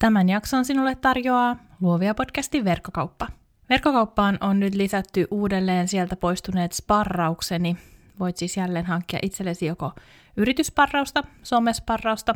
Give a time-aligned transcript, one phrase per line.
[0.00, 3.26] Tämän jakson sinulle tarjoaa Luovia podcastin verkkokauppa.
[3.70, 7.76] Verkkokauppaan on nyt lisätty uudelleen sieltä poistuneet sparraukseni.
[8.20, 9.92] Voit siis jälleen hankkia itsellesi joko
[10.36, 12.34] yritysparrausta, somesparrausta,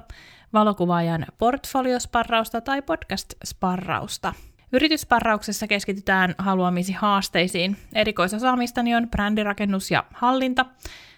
[0.53, 4.33] valokuvaajan portfoliosparrausta tai podcast-sparrausta.
[4.73, 7.77] Yritysparrauksessa keskitytään haluamisi haasteisiin.
[7.95, 10.67] Erikoisosaamistani on brändirakennus ja hallinta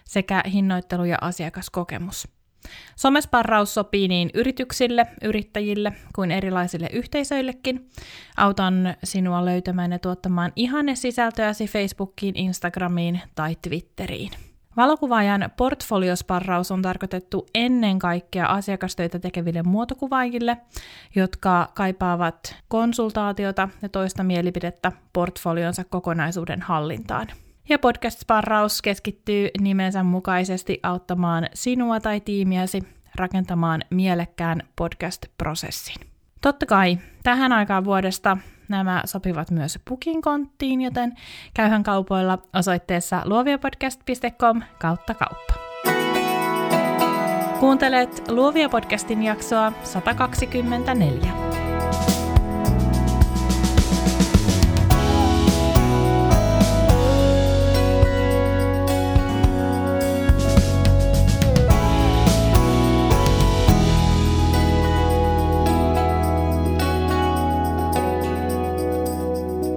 [0.04, 2.36] sekä hinnoittelu ja asiakaskokemus.
[2.96, 7.91] Somesparraus sopii niin yrityksille, yrittäjille kuin erilaisille yhteisöillekin.
[8.37, 14.30] Autan sinua löytämään ja tuottamaan ihanne sisältöäsi Facebookiin, Instagramiin tai Twitteriin.
[14.77, 20.57] Valokuvaajan portfoliosparraus on tarkoitettu ennen kaikkea asiakastöitä tekeville muotokuvaajille,
[21.15, 27.27] jotka kaipaavat konsultaatiota ja toista mielipidettä portfolionsa kokonaisuuden hallintaan.
[27.69, 32.83] Ja podcast-sparraus keskittyy nimensä mukaisesti auttamaan sinua tai tiimiäsi
[33.15, 36.07] rakentamaan mielekkään podcast-prosessin.
[36.41, 38.37] Totta kai tähän aikaan vuodesta
[38.69, 41.15] nämä sopivat myös Pukin konttiin, joten
[41.55, 45.55] käyhän kaupoilla osoitteessa luoviapodcast.com kautta kauppa.
[47.60, 51.55] Kuuntelet Luovia podcastin jaksoa 124.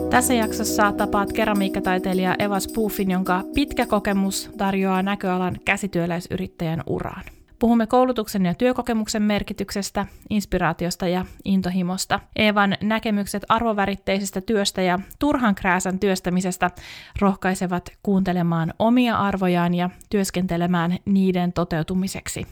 [0.10, 7.24] Tässä jaksossa tapaat keramiikkataiteilija Eva Spoofin, jonka pitkä kokemus tarjoaa näköalan käsityöläisyrittäjän uraan.
[7.60, 12.20] Puhumme koulutuksen ja työkokemuksen merkityksestä, inspiraatiosta ja intohimosta.
[12.36, 16.72] Evan näkemykset arvoväritteisestä työstä ja turhan krääsän työstämisestä
[17.20, 22.48] rohkaisevat kuuntelemaan omia arvojaan ja työskentelemään niiden toteutumiseksi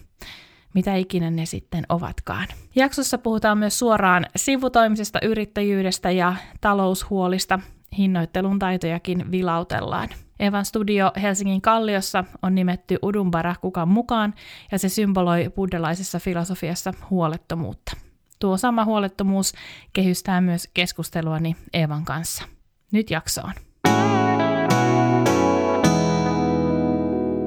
[0.77, 2.47] mitä ikinä ne sitten ovatkaan.
[2.75, 7.59] Jaksossa puhutaan myös suoraan sivutoimisesta yrittäjyydestä ja taloushuolista.
[7.97, 10.09] Hinnoittelun taitojakin vilautellaan.
[10.39, 14.33] Evan studio Helsingin Kalliossa on nimetty Udumbara kukan mukaan
[14.71, 17.97] ja se symboloi buddhalaisessa filosofiassa huolettomuutta.
[18.39, 19.53] Tuo sama huolettomuus
[19.93, 22.43] kehystää myös keskusteluani Evan kanssa.
[22.91, 23.53] Nyt jaksoon.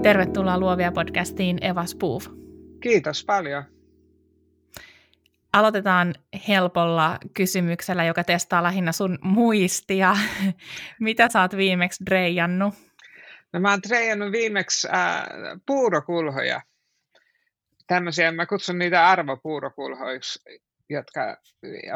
[0.03, 2.40] Tervetuloa Luovia podcastiin Eva Spoof.
[2.81, 3.65] Kiitos paljon.
[5.53, 6.15] Aloitetaan
[6.49, 10.17] helpolla kysymyksellä, joka testaa lähinnä sun muistia.
[11.01, 12.75] Mitä sä oot viimeksi dreijannut?
[13.53, 15.27] No mä oon dreijannut viimeksi äh,
[15.67, 16.61] puurokulhoja.
[17.87, 20.41] Tämmöisiä, mä kutsun niitä arvopuurokulhoiksi,
[20.91, 21.37] jotka,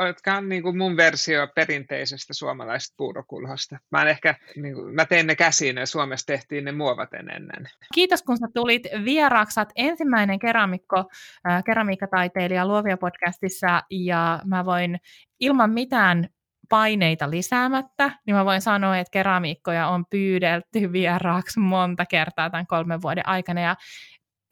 [0.07, 3.79] jotka on niin kuin mun versio perinteisestä suomalaisesta puurokulhosta.
[3.91, 7.69] Mä, ehkä, niin kuin, mä tein ne käsiin ja Suomessa tehtiin ne muovaten ennen.
[7.95, 9.55] Kiitos kun sä tulit vieraaksi.
[9.55, 11.05] Sä ensimmäinen keramikko,
[11.49, 15.01] äh, keramiikkataiteilija Luovia podcastissa ja mä voin
[15.41, 16.29] ilman mitään
[16.69, 23.03] paineita lisäämättä, niin mä voin sanoa, että keramiikkoja on pyydelty vieraaksi monta kertaa tämän kolmen
[23.03, 23.77] vuoden aikana ja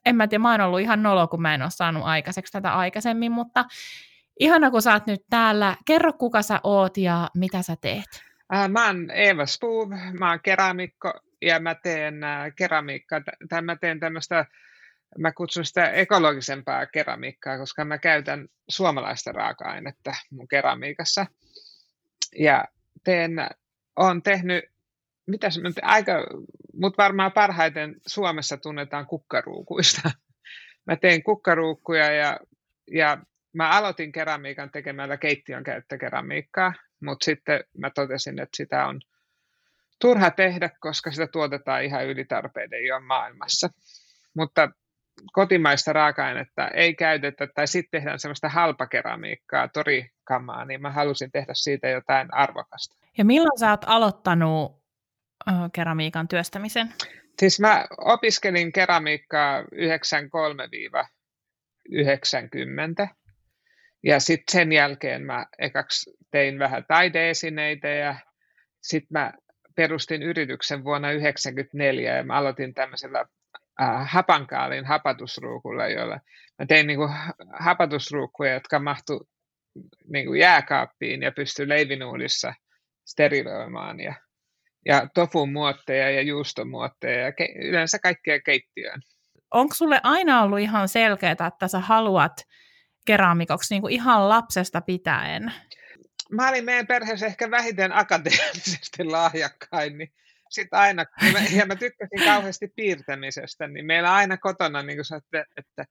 [0.07, 2.73] en mä tiedä, mä oon ollut ihan nolo, kun mä en ole saanut aikaiseksi tätä
[2.73, 3.65] aikaisemmin, mutta
[4.41, 5.77] Ihana, kun sä oot nyt täällä.
[5.87, 8.23] Kerro, kuka sä oot ja mitä sä teet.
[8.69, 11.13] Mä oon Eeva Spoov, mä oon keramikko
[11.43, 12.15] ja mä teen
[12.57, 14.47] keramiikkaa, tai mä teen tämmöistä,
[15.19, 21.27] mä kutsun sitä ekologisempaa keramiikkaa, koska mä käytän suomalaista raaka-ainetta mun keramiikassa.
[22.39, 22.65] Ja
[23.05, 23.33] teen,
[23.97, 24.65] on tehnyt,
[25.27, 26.13] mitä se aika,
[26.75, 30.11] mutta varmaan parhaiten Suomessa tunnetaan kukkaruukuista.
[30.87, 32.41] Mä teen kukkaruukkuja ja,
[32.93, 33.19] ja
[33.53, 39.01] mä aloitin keramiikan tekemällä keittiön käyttökeramiikkaa, mutta sitten mä totesin, että sitä on
[40.01, 43.69] turha tehdä, koska sitä tuotetaan ihan ylitarpeiden jo maailmassa.
[44.35, 44.71] Mutta
[45.33, 51.89] kotimaista raaka-ainetta ei käytetä, tai sitten tehdään sellaista halpakeramiikkaa, torikamaa, niin mä halusin tehdä siitä
[51.89, 52.97] jotain arvokasta.
[53.19, 54.83] Ja milloin sä oot aloittanut
[55.73, 56.95] keramiikan työstämisen?
[57.39, 59.65] Siis mä opiskelin keramiikkaa 93-90
[64.03, 68.17] ja sitten sen jälkeen mä ekaksi tein vähän taideesineitä ja
[68.83, 69.33] sitten mä
[69.77, 73.25] perustin yrityksen vuonna 1994 ja mä aloitin tämmöisellä
[73.83, 76.21] äh, hapankaalin hapatusruukulla, jolla
[76.59, 77.09] mä tein niinku
[77.61, 79.29] hapatusruukkuja, jotka mahtu
[80.09, 82.55] niinku jääkaappiin ja pystyi leivinuudissa
[83.07, 84.15] steriloimaan ja,
[84.87, 89.01] ja tofun muotteja ja juustomuotteja ja ke, yleensä kaikkea keittiöön.
[89.51, 92.33] Onko sulle aina ollut ihan selkeää, että sä haluat
[93.05, 95.53] keramikoksi niin kuin ihan lapsesta pitäen?
[96.31, 100.13] Mä olin meidän perheessä ehkä vähiten akateemisesti lahjakkain, niin
[100.51, 105.19] sitten aina, ja mä, ja mä tykkäsin kauheasti piirtämisestä, niin meillä aina kotona niin kuin
[105.19, 105.85] että, että,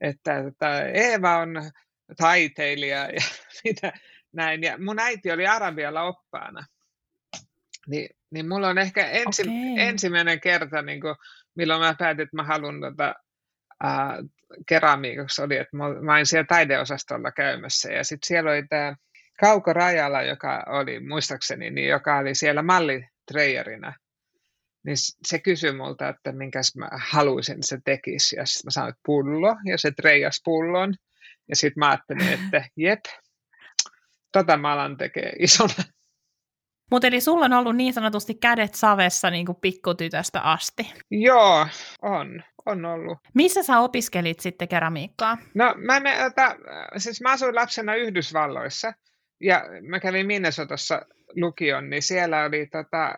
[0.00, 1.70] että, että Eeva on
[2.16, 3.22] taiteilija ja
[3.64, 3.92] mitä
[4.32, 4.62] näin.
[4.62, 6.66] Ja mun äiti oli Arabialla oppaana.
[7.86, 9.86] Niin, niin mulla on ehkä ensi, okay.
[9.88, 11.14] ensimmäinen kerta, niin kuin,
[11.54, 13.14] milloin mä päätin, että mä haluan tota,
[13.84, 14.18] äh,
[14.66, 15.84] keramiikaksi, oli, että mä,
[16.14, 17.92] olin siellä taideosastolla käymässä.
[17.92, 18.96] Ja sitten siellä oli tämä
[19.40, 23.94] Kauko Rajala, joka oli muistaakseni, niin joka oli siellä mallitreijerina.
[24.84, 24.96] Niin
[25.26, 28.36] se kysyi multa, että minkäs mä haluaisin, se tekisi.
[28.36, 30.94] Ja sitten mä sanoin, että pullo, ja se treijas pullon.
[31.48, 33.00] Ja sitten mä ajattelin, että jep,
[34.32, 35.74] tota mä alan tekee isona.
[36.92, 40.92] Mutta eli sulla on ollut niin sanotusti kädet savessa niin kuin pikkutytöstä asti.
[41.10, 41.66] Joo,
[42.02, 42.42] on.
[42.66, 43.18] On ollut.
[43.34, 45.38] Missä sä opiskelit sitten keramiikkaa?
[45.54, 46.56] No mä, me, ota,
[46.96, 48.92] siis mä asuin lapsena Yhdysvalloissa
[49.40, 51.02] ja mä kävin Minnesotassa
[51.36, 53.14] lukion, niin siellä oli tota,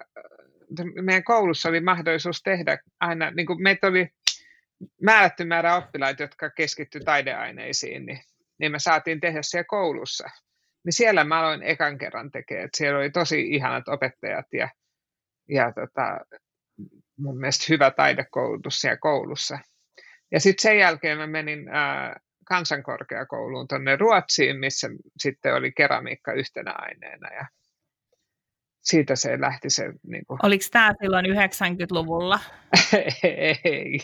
[1.03, 4.09] meidän koulussa oli mahdollisuus tehdä aina, niin kuin meitä oli
[5.03, 8.21] määrätty määrä oppilaita, jotka keskitty taideaineisiin, niin,
[8.59, 10.29] niin me saatiin tehdä siellä koulussa.
[10.85, 14.69] Niin siellä mä aloin ekan kerran tekemään, siellä oli tosi ihanat opettajat ja,
[15.49, 16.21] ja tota,
[17.19, 19.59] mun mielestä hyvä taidekoulutus siellä koulussa.
[20.33, 24.89] Ja sitten sen jälkeen mä menin ää, kansankorkeakouluun tuonne Ruotsiin, missä
[25.19, 27.35] sitten oli keramiikka yhtenä aineena.
[27.35, 27.47] Ja
[28.83, 29.83] siitä se lähti se...
[30.13, 30.39] Niin kuin...
[30.43, 32.41] Oliko tämä silloin 90-luvulla?
[33.65, 34.01] Ei.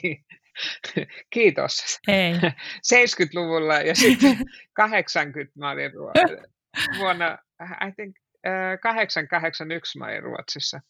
[1.30, 1.98] Kiitos.
[2.08, 2.34] Ei.
[2.94, 4.36] 70-luvulla ja sitten
[4.72, 5.92] 80 mä olin
[6.98, 7.38] vuonna,
[7.88, 10.80] I think, uh, 881 mä olin Ruotsissa.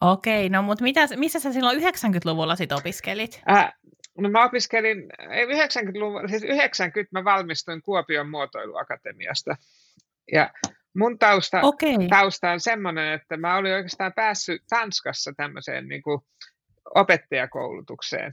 [0.00, 3.42] Okei, no mutta mitä, missä sä silloin 90-luvulla sit opiskelit?
[3.50, 3.72] Äh,
[4.18, 9.56] no mä opiskelin 90-luvulla, siis 90 mä valmistuin Kuopion muotoiluakatemiasta.
[10.32, 10.50] Ja
[10.96, 12.08] mun tausta, okay.
[12.10, 16.20] tausta on semmoinen, että mä olin oikeastaan päässyt Tanskassa tämmöiseen niin kuin
[16.94, 18.32] opettajakoulutukseen.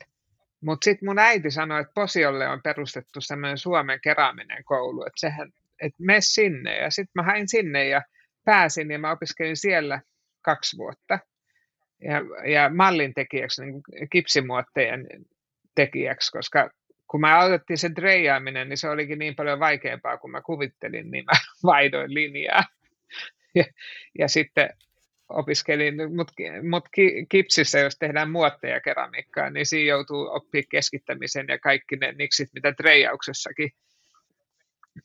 [0.61, 5.51] Mutta sitten mun äiti sanoi, että Posiolle on perustettu semmoinen Suomen keraaminen koulu, että sehän,
[5.85, 6.77] että me sinne.
[6.77, 8.01] Ja sitten mä hain sinne ja
[8.45, 10.01] pääsin ja mä opiskelin siellä
[10.41, 11.19] kaksi vuotta
[12.01, 13.81] ja, ja mallin tekijäksi, niin
[14.11, 15.07] kipsimuottejen
[15.75, 16.69] tekijäksi, koska
[17.11, 21.25] kun mä aloitettiin sen dreijaaminen, niin se olikin niin paljon vaikeampaa kuin mä kuvittelin, niin
[21.25, 21.31] mä
[21.71, 22.63] vaihdoin linjaa.
[23.55, 23.63] Ja,
[24.19, 24.69] ja sitten
[25.29, 26.33] opiskelin, mutta
[26.69, 26.89] mut
[27.29, 32.73] kipsissä, jos tehdään muotteja keramiikkaa, niin siinä joutuu oppimaan keskittämisen ja kaikki ne niksit, mitä
[32.73, 33.69] treijauksessakin.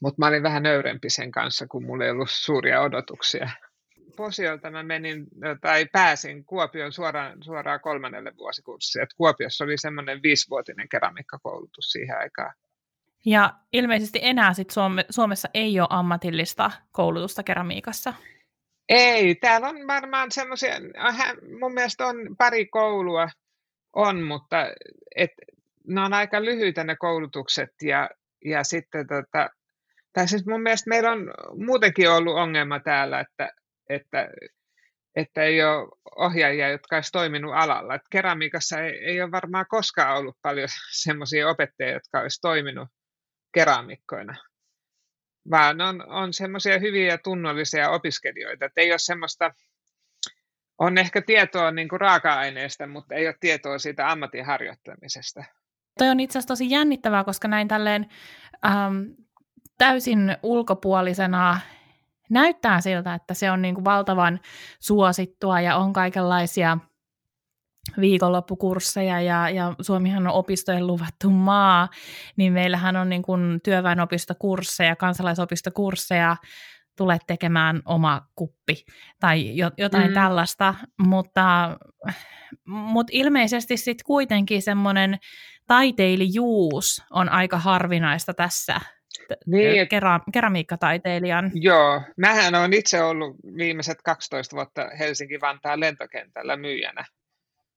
[0.01, 3.51] Mutta mä olin vähän nöyrempi sen kanssa, kun mulla ei ollut suuria odotuksia.
[4.17, 5.27] Posiolta mä menin,
[5.61, 9.03] tai pääsin Kuopion suoraan, suoraan kolmannelle vuosikurssille.
[9.03, 12.55] Et Kuopiossa oli semmoinen viisivuotinen keramiikkakoulutus siihen aikaan.
[13.25, 18.15] Ja ilmeisesti enää sit Suome- Suomessa ei ole ammatillista koulutusta keramiikassa.
[18.89, 20.75] Ei, täällä on varmaan semmoisia,
[21.61, 23.29] mun mielestä on pari koulua
[23.93, 24.57] on, mutta
[25.17, 25.31] et,
[25.87, 28.11] ne on aika lyhyitä ne koulutukset ja,
[28.45, 29.51] ja sitten tota,
[30.19, 31.35] tai siis mun mielestä meillä on
[31.67, 33.53] muutenkin ollut ongelma täällä, että
[33.91, 34.29] että,
[35.17, 37.95] että ei ole ohjaajia, jotka olisi toiminut alalla.
[37.95, 40.69] Että keramiikassa ei, ei ole varmaan koskaan ollut paljon
[41.03, 42.89] semmoisia opettajia, jotka olisi toiminut
[43.55, 44.37] keramikkoina,
[45.51, 48.65] vaan on, on semmoisia hyviä tunnollisia opiskelijoita.
[48.65, 49.55] Että ei ole semmoista,
[50.79, 55.45] on ehkä tietoa niin kuin raaka-aineesta, mutta ei ole tietoa siitä ammatin harjoittamisesta.
[55.99, 58.07] Toi on itse asiassa tosi jännittävää, koska näin tälleen
[58.67, 59.03] ähm,
[59.79, 61.61] täysin ulkopuolisena
[62.31, 64.41] näyttää siltä, että se on niin kuin valtavan
[64.81, 66.79] suosittua ja on kaikenlaisia
[68.01, 71.89] viikonloppukursseja ja, ja Suomihan on opistojen luvattu maa,
[72.37, 76.37] niin meillähän on niin kuin työväenopistokursseja, kansalaisopistokursseja,
[76.97, 78.85] tule tekemään oma kuppi
[79.21, 80.15] tai jotain mm.
[80.15, 81.79] tällaista, mutta,
[82.67, 85.19] mutta ilmeisesti sitten kuitenkin semmoinen
[85.67, 88.81] taiteilijuus on aika harvinaista tässä
[89.47, 91.51] niin, kera, keramiikkataiteilijan.
[91.55, 97.05] Joo, mähän olen itse ollut viimeiset 12 vuotta Helsinki-Vantaan lentokentällä myyjänä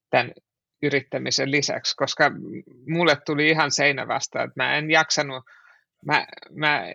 [0.10, 0.32] tämän
[0.84, 2.32] yrittämisen lisäksi, koska
[2.88, 5.44] mulle tuli ihan seinä vastaan, että mä en jaksanut,
[6.06, 6.94] mä, mä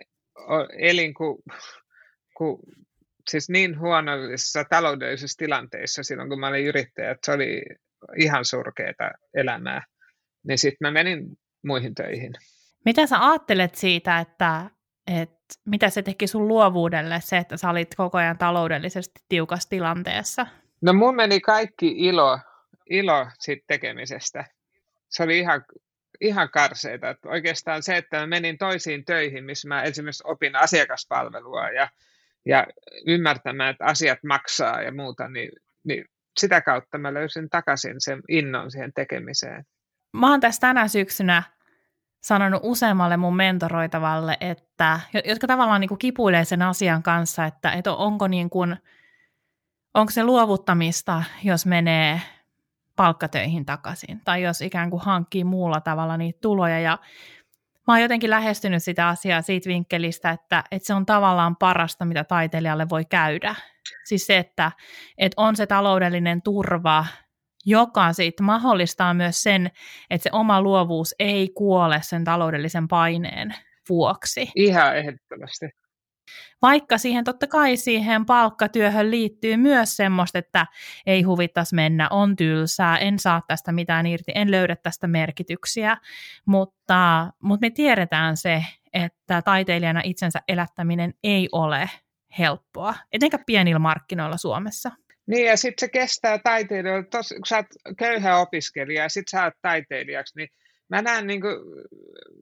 [0.79, 1.43] elin ku,
[2.37, 2.59] ku,
[3.29, 7.61] siis niin huonoissa taloudellisissa tilanteissa silloin, kun mä olin yrittäjä, että se oli
[8.17, 9.81] ihan surkeita elämää,
[10.47, 11.25] niin sitten mä menin
[11.65, 12.33] muihin töihin.
[12.85, 14.69] Mitä sä ajattelet siitä, että,
[15.07, 20.47] että mitä se teki sun luovuudelle, se, että sä olit koko ajan taloudellisesti tiukassa tilanteessa?
[20.81, 22.39] No mun meni kaikki ilo,
[22.89, 24.45] ilo siitä tekemisestä.
[25.09, 25.63] Se oli ihan,
[26.21, 27.09] ihan karseita.
[27.09, 31.89] Että oikeastaan se, että mä menin toisiin töihin, missä mä esimerkiksi opin asiakaspalvelua ja,
[32.45, 32.67] ja
[33.07, 35.51] ymmärtämään, että asiat maksaa ja muuta, niin,
[35.83, 36.05] niin
[36.37, 39.65] sitä kautta mä löysin takaisin sen innon siihen tekemiseen.
[40.13, 41.43] Mä oon tässä tänä syksynä
[42.27, 47.93] sanonut useammalle mun mentoroitavalle, että, jotka tavallaan niin kuin kipuilee sen asian kanssa, että, että
[47.93, 48.77] onko, niin kuin,
[49.93, 52.21] onko se luovuttamista, jos menee
[52.95, 56.79] palkkatöihin takaisin, tai jos ikään kuin hankkii muulla tavalla niitä tuloja.
[56.79, 56.99] Ja
[57.87, 62.23] mä oon jotenkin lähestynyt sitä asiaa siitä vinkkelistä, että, että se on tavallaan parasta, mitä
[62.23, 63.55] taiteilijalle voi käydä.
[64.05, 64.71] Siis se, että,
[65.17, 67.05] että on se taloudellinen turva,
[67.67, 69.71] joka sitten mahdollistaa myös sen,
[70.09, 73.55] että se oma luovuus ei kuole sen taloudellisen paineen
[73.89, 74.51] vuoksi.
[74.55, 75.65] Ihan ehdottomasti.
[76.61, 80.65] Vaikka siihen totta kai siihen palkkatyöhön liittyy myös semmoista, että
[81.05, 85.97] ei huvittaisi mennä, on tylsää, en saa tästä mitään irti, en löydä tästä merkityksiä,
[86.45, 91.89] mutta, mutta me tiedetään se, että taiteilijana itsensä elättäminen ei ole
[92.39, 94.91] helppoa, etenkä pienillä markkinoilla Suomessa.
[95.27, 99.43] Niin, ja sitten se kestää taiteilijoilla, tos, kun sä oot köyhä opiskelija ja sitten sä
[99.43, 100.49] oot taiteilijaksi, niin
[100.89, 101.55] mä näen, niin, kuin,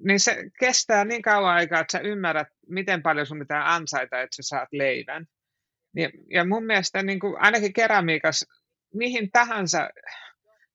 [0.04, 4.36] niin se kestää niin kauan aikaa, että sä ymmärrät, miten paljon sun pitää ansaita, että
[4.36, 5.26] sä saat leivän.
[5.96, 8.46] Ja, ja mun mielestä niin kuin, ainakin keramiikas,
[8.94, 9.90] mihin tahansa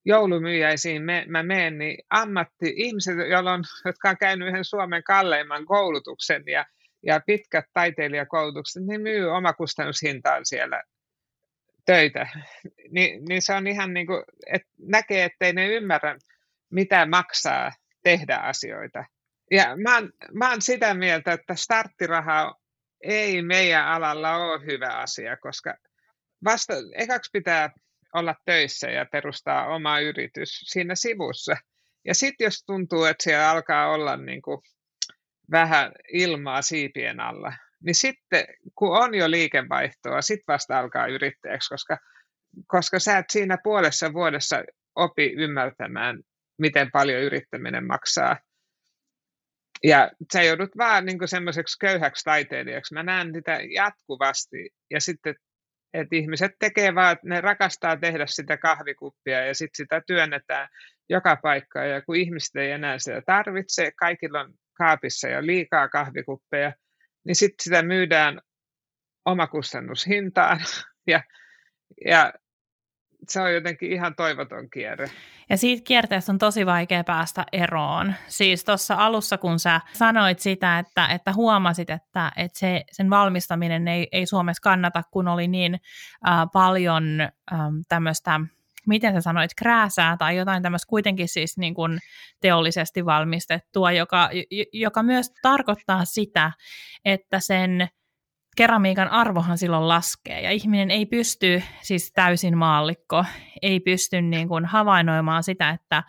[0.04, 3.16] joulumyyjäisiin me, mä menen, niin ammatti, ihmiset,
[3.54, 6.66] on, jotka on käynyt yhden Suomen kalleimman koulutuksen ja,
[7.06, 10.82] ja pitkät taiteilijakoulutukset, niin myy omakustannushintaan siellä
[11.86, 12.28] töitä.
[12.94, 16.18] Ni, niin se on ihan niin kuin, että näkee, ettei ne ymmärrä,
[16.70, 17.70] mitä maksaa
[18.02, 19.04] tehdä asioita.
[19.50, 22.54] Ja mä oon, mä oon sitä mieltä, että starttiraha
[23.00, 25.74] ei meidän alalla ole hyvä asia, koska
[26.44, 27.70] vasta ekaksi pitää
[28.14, 31.56] olla töissä ja perustaa oma yritys siinä sivussa.
[32.04, 34.60] Ja sitten jos tuntuu, että siellä alkaa olla niin kuin
[35.50, 37.52] vähän ilmaa siipien alla,
[37.84, 38.44] niin sitten
[38.74, 41.98] kun on jo liikevaihtoa, sitten vasta alkaa yrittäjäksi, koska,
[42.66, 46.20] koska sä et siinä puolessa vuodessa opi ymmärtämään,
[46.58, 48.36] miten paljon yrittäminen maksaa.
[49.84, 52.94] Ja sä joudut vaan niin semmoiseksi köyhäksi taiteilijaksi.
[52.94, 54.70] Mä näen sitä jatkuvasti.
[54.90, 55.34] Ja sitten,
[55.94, 60.68] että ihmiset tekee vaan, että ne rakastaa tehdä sitä kahvikuppia ja sitten sitä työnnetään
[61.08, 61.90] joka paikkaan.
[61.90, 66.72] Ja kun ihmiset ei enää sitä tarvitse, kaikilla on kaapissa jo liikaa kahvikuppeja,
[67.24, 68.40] niin sitten sitä myydään
[69.24, 70.60] omakustannushintaan
[71.06, 71.22] ja,
[72.04, 72.32] ja
[73.28, 75.10] se on jotenkin ihan toivoton kierre.
[75.50, 78.14] Ja siitä kierteestä on tosi vaikea päästä eroon.
[78.26, 83.88] Siis tuossa alussa, kun sä sanoit sitä, että, että huomasit, että, että se, sen valmistaminen
[83.88, 85.74] ei, ei Suomessa kannata, kun oli niin
[86.28, 87.58] äh, paljon äh,
[87.88, 88.40] tämmöistä
[88.86, 91.98] miten sä sanoit, krääsää tai jotain tämmöistä kuitenkin siis niin kuin
[92.40, 94.30] teollisesti valmistettua, joka,
[94.72, 96.52] joka myös tarkoittaa sitä,
[97.04, 97.88] että sen
[98.56, 100.40] keramiikan arvohan silloin laskee.
[100.40, 103.24] Ja ihminen ei pysty, siis täysin maallikko,
[103.62, 106.02] ei pysty niin kuin havainnoimaan sitä, että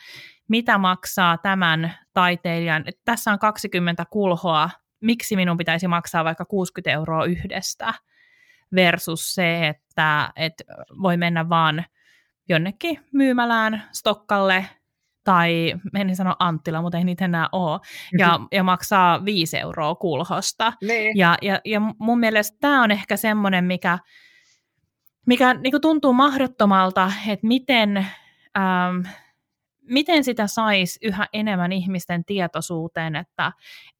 [0.48, 4.70] mitä maksaa tämän taiteilijan, että tässä on 20 kulhoa,
[5.02, 7.94] miksi minun pitäisi maksaa vaikka 60 euroa yhdestä
[8.76, 10.64] versus se, että, että
[11.02, 11.86] voi mennä vaan
[12.52, 14.66] jonnekin myymälään Stokkalle
[15.24, 17.80] tai en sano Anttila, mutta ei niitä enää ole,
[18.18, 18.48] ja, mm-hmm.
[18.52, 20.74] ja maksaa viisi euroa kulhosta.
[20.82, 21.18] Niin.
[21.18, 24.00] Ja, ja, ja mun mielestä tämä on ehkä semmoinen, mikä,
[25.28, 27.98] mikä niin tuntuu mahdottomalta, että miten,
[28.58, 29.06] ähm,
[29.82, 33.52] miten sitä saisi yhä enemmän ihmisten tietoisuuteen, että,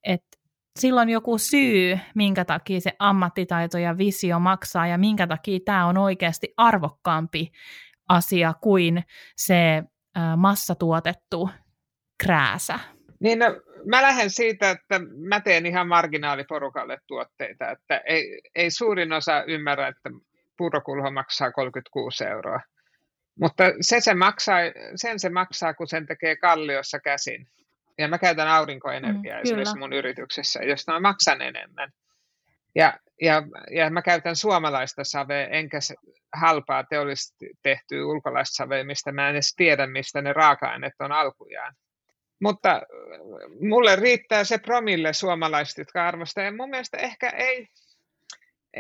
[0.04, 0.38] että
[0.80, 5.98] silloin joku syy, minkä takia se ammattitaito ja visio maksaa ja minkä takia tämä on
[5.98, 7.52] oikeasti arvokkaampi
[8.12, 9.04] asia kuin
[9.38, 9.84] se
[10.38, 11.50] massatuotettu
[12.24, 12.80] krääsä?
[13.20, 13.46] Niin no,
[13.86, 19.88] mä lähden siitä, että mä teen ihan marginaaliporukalle tuotteita, että ei, ei suurin osa ymmärrä,
[19.88, 20.10] että
[20.58, 22.60] purokulho maksaa 36 euroa.
[23.40, 24.60] Mutta se, se maksaa,
[24.96, 27.48] sen se maksaa, kun sen tekee kalliossa käsin.
[27.98, 31.92] Ja mä käytän aurinkoenergiaa mm, esimerkiksi mun yrityksessä, josta mä maksan enemmän.
[32.76, 35.80] Ja, ja, ja mä käytän suomalaista savea, enkä
[36.34, 41.76] halpaa teollisesti tehtyä ulkolaista savea, mistä mä en edes tiedä, mistä ne raaka-aineet on alkujaan.
[42.42, 42.82] Mutta äh,
[43.60, 46.44] mulle riittää se promille suomalaiset, jotka arvostaa.
[46.44, 47.68] Ja mun mielestä ehkä ei,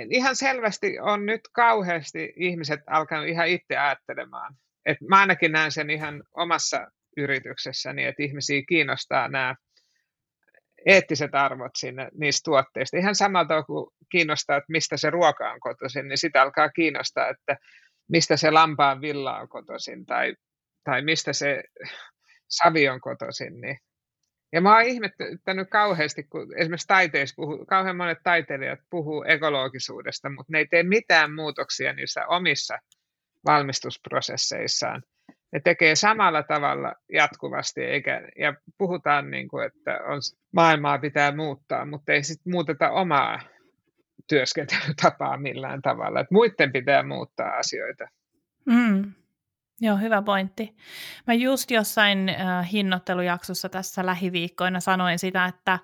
[0.09, 4.55] ihan selvästi on nyt kauheasti ihmiset alkanut ihan itse ajattelemaan.
[4.85, 9.55] Et mä ainakin näen sen ihan omassa yrityksessäni, että ihmisiä kiinnostaa nämä
[10.85, 12.97] eettiset arvot sinne niistä tuotteista.
[12.97, 17.57] Ihan samalta kuin kiinnostaa, että mistä se ruoka on kotoisin, niin sitä alkaa kiinnostaa, että
[18.09, 20.35] mistä se lampaan villa on kotoisin tai,
[20.83, 21.63] tai mistä se
[22.49, 23.61] savi on kotoisin.
[23.61, 23.77] Niin.
[24.53, 30.51] Ja mä oon ihmettänyt kauheasti, kun esimerkiksi taiteissa puhuu, kauhean monet taiteilijat puhuu ekologisuudesta, mutta
[30.51, 32.77] ne ei tee mitään muutoksia niissä omissa
[33.45, 35.03] valmistusprosesseissaan.
[35.53, 40.19] Ne tekee samalla tavalla jatkuvasti, eikä, ja puhutaan, niin kuin, että on,
[40.51, 43.39] maailmaa pitää muuttaa, mutta ei sitten muuteta omaa
[44.27, 46.19] työskentelytapaa millään tavalla.
[46.19, 48.07] Että muiden pitää muuttaa asioita.
[48.65, 49.13] Mm.
[49.81, 50.75] Joo, hyvä pointti.
[51.27, 55.79] Mä just jossain äh, hinnoittelujaksossa tässä lähiviikkoina sanoin sitä, että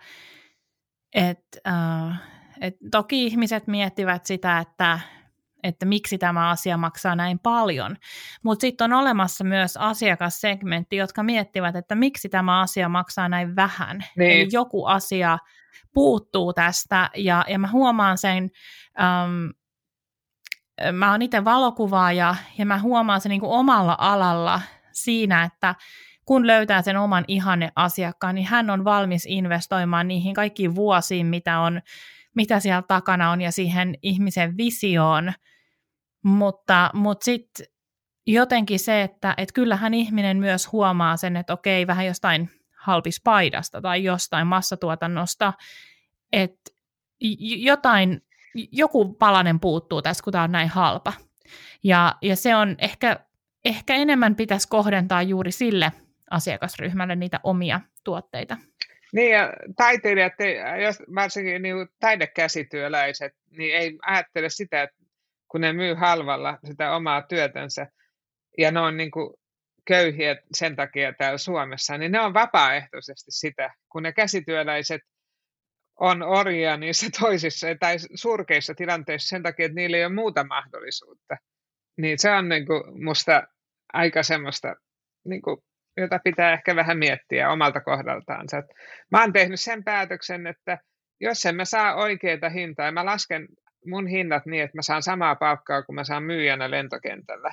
[1.16, 2.22] et, äh,
[2.62, 5.00] et toki ihmiset miettivät sitä, että
[5.64, 7.96] että miksi tämä asia maksaa näin paljon.
[8.44, 14.04] Mutta sitten on olemassa myös asiakassegmentti, jotka miettivät, että miksi tämä asia maksaa näin vähän.
[14.18, 14.32] Niin.
[14.32, 15.38] Eli joku asia
[15.94, 18.50] puuttuu tästä ja, ja mä huomaan sen,
[19.00, 19.54] äm,
[20.92, 24.62] mä oon itse valokuvaaja ja mä huomaan sen niin kuin omalla alalla
[24.92, 25.76] siinä, että
[26.26, 31.60] kun löytää sen oman ihanne asiakkaan, niin hän on valmis investoimaan niihin kaikkiin vuosiin, mitä,
[31.60, 31.82] on,
[32.38, 35.34] mitä siellä takana on ja siihen ihmisen visioon.
[36.24, 37.66] Mutta, mutta sitten
[38.28, 44.04] jotenkin se, että et kyllähän ihminen myös huomaa sen, että okei, vähän jostain halpispaidasta tai
[44.04, 45.54] jostain massatuotannosta,
[46.34, 46.72] että
[47.58, 48.22] jotain,
[48.72, 51.14] joku palanen puuttuu tässä, kun tämä on näin halpa.
[51.84, 53.20] Ja, ja se on ehkä,
[53.66, 55.92] ehkä enemmän pitäisi kohdentaa juuri sille
[56.32, 58.58] asiakasryhmälle niitä omia tuotteita.
[59.14, 60.34] Niin ja taiteilijat,
[60.84, 64.98] jos varsinkin niin taidekäsityöläiset, niin ei ajattele sitä, että
[65.48, 67.88] kun ne myy halvalla sitä omaa työtänsä
[68.58, 69.34] ja ne on niin kuin
[69.86, 75.02] köyhiä sen takia täällä Suomessa, niin ne on vapaaehtoisesti sitä, kun ne käsityöläiset
[76.00, 81.38] on orjia niissä toisissa tai surkeissa tilanteissa sen takia, että niillä ei ole muuta mahdollisuutta.
[81.98, 83.44] Niin se on niin kuin musta
[83.94, 84.76] aika semmoista,
[85.26, 85.58] niin kuin,
[85.98, 88.48] jota pitää ehkä vähän miettiä omalta kohdaltaan.
[89.12, 90.78] Mä oon tehnyt sen päätöksen, että
[91.20, 93.48] jos en mä saa oikeita hintaa, mä lasken
[93.86, 97.52] mun hinnat niin, että mä saan samaa palkkaa kuin mä saan myyjänä lentokentällä,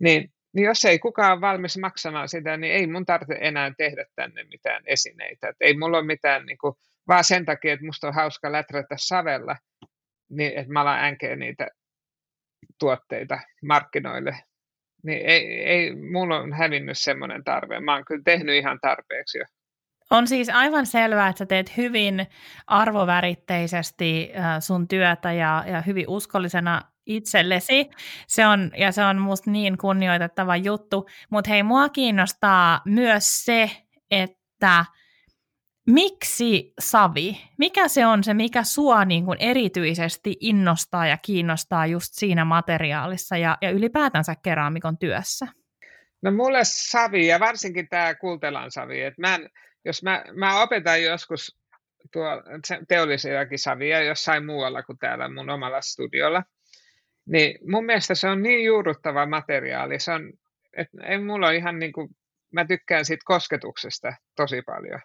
[0.00, 4.04] niin, niin jos ei kukaan ole valmis maksamaan sitä, niin ei mun tarvitse enää tehdä
[4.14, 5.48] tänne mitään esineitä.
[5.48, 6.74] Et ei mulla ole mitään, niin kuin,
[7.08, 9.56] vaan sen takia, että musta on hauska läträtä savella,
[10.30, 11.68] niin että mä alan niitä
[12.78, 14.36] tuotteita markkinoille.
[15.04, 17.80] Niin ei, ei mulla on hävinnyt semmoinen tarve.
[17.80, 19.44] Mä oon kyllä tehnyt ihan tarpeeksi jo.
[20.10, 22.26] On siis aivan selvää, että sä teet hyvin
[22.66, 27.90] arvoväritteisesti äh, sun työtä ja, ja hyvin uskollisena itsellesi.
[28.26, 31.06] Se on, ja se on musta niin kunnioitettava juttu.
[31.30, 33.70] Mutta hei, mua kiinnostaa myös se,
[34.10, 34.84] että
[35.86, 37.40] miksi savi?
[37.58, 43.36] Mikä se on se, mikä sua niin kuin erityisesti innostaa ja kiinnostaa just siinä materiaalissa
[43.36, 45.46] ja, ja ylipäätänsä keraamikon työssä?
[46.22, 49.02] No mulle savi ja varsinkin tämä kultelan savi.
[49.02, 49.50] Että mä en,
[49.84, 51.58] jos mä, mä opetan joskus
[52.12, 52.26] tuo
[52.88, 56.42] teollisiakin savia jossain muualla kuin täällä mun omalla studiolla,
[57.26, 60.00] niin mun mielestä se on niin juurruttava materiaali.
[60.00, 60.32] Se on,
[60.76, 62.08] että ei mulla ihan niin kuin,
[62.52, 65.00] mä tykkään siitä kosketuksesta tosi paljon.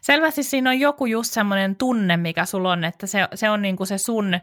[0.00, 3.76] Selvästi siinä on joku just semmoinen tunne, mikä sulla on, että se, se on niin
[3.76, 4.34] kuin se sun,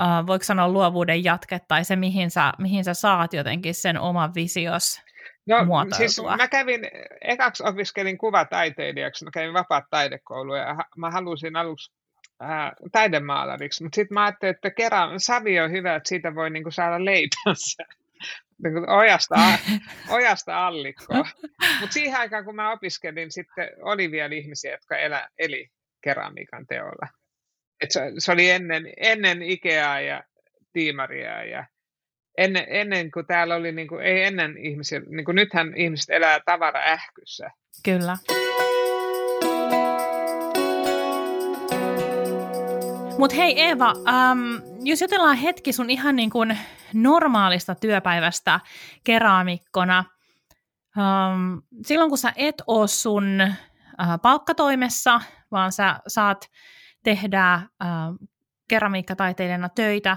[0.00, 4.34] uh, voiko sanoa luovuuden jatke, tai se, mihin sä, mihin sä saat jotenkin sen oman
[4.34, 5.02] visios
[5.90, 6.80] No siis mä kävin,
[7.20, 11.92] ekaksi opiskelin kuvataiteilijaksi, mä kävin vapaat taidekoulua ja mä halusin aluksi
[12.40, 16.70] ää, taidemaalariksi, mutta sitten mä ajattelin, että kerran savi on hyvä, että siitä voi niinku
[16.70, 17.84] saada leipänsä
[18.64, 19.34] niinku ojasta,
[20.16, 21.24] ojasta allikkoa.
[21.80, 25.68] Mutta siihen aikaan, kun mä opiskelin, sitten oli vielä ihmisiä, jotka elä, eli
[26.04, 27.08] keramiikan teolla.
[27.80, 30.24] Et se, se, oli ennen, ennen Ikeaa ja
[30.72, 31.66] Tiimaria ja
[32.38, 36.40] ennen, ennen kuin täällä oli, niin kuin, ei ennen ihmisiä, niin kuin nythän ihmiset elää
[36.46, 37.50] tavaraähkyssä.
[37.84, 38.16] Kyllä.
[43.18, 44.38] Mutta hei Eeva, ähm,
[44.84, 46.58] jos jutellaan hetki sun ihan niin kuin
[46.94, 48.60] normaalista työpäivästä
[49.04, 50.04] keraamikkona,
[50.98, 53.50] ähm, silloin kun sä et ole sun äh,
[54.22, 56.50] palkkatoimessa, vaan sä saat
[57.02, 57.68] tehdä äh,
[58.68, 60.16] keramiikkataiteilijana töitä,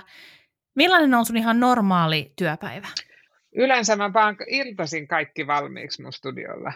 [0.77, 2.87] Millainen on sun ihan normaali työpäivä?
[3.55, 6.73] Yleensä mä vaan iltasin kaikki valmiiksi mun studiolla.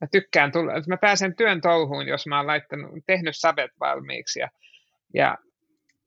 [0.00, 4.40] Mä tykkään tulla, että mä pääsen työn touhuun, jos mä oon laittanut, tehnyt savet valmiiksi
[4.40, 4.48] ja,
[5.14, 5.38] ja,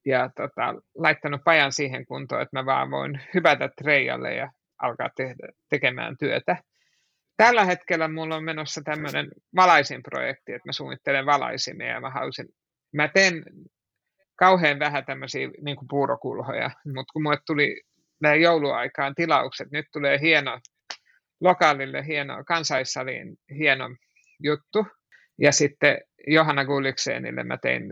[0.08, 5.48] ja tota, laittanut pajan siihen kuntoon, että mä vaan voin hypätä treijalle ja alkaa tehdä,
[5.70, 6.58] tekemään työtä.
[7.38, 12.46] Tällä hetkellä mulla on menossa tämmöinen valaisinprojekti, että mä suunnittelen valaisimia ja mä halusin,
[12.94, 13.44] mä teen
[14.36, 17.82] kauhean vähän tämmöisiä niin puurokulhoja, mutta kun mulle tuli
[18.22, 20.60] näin jouluaikaan tilaukset, nyt tulee hieno,
[21.42, 23.90] lokaalille hieno, kansaissaliin hieno
[24.44, 24.88] juttu,
[25.42, 27.84] ja sitten Johanna Gulliksenille mä tein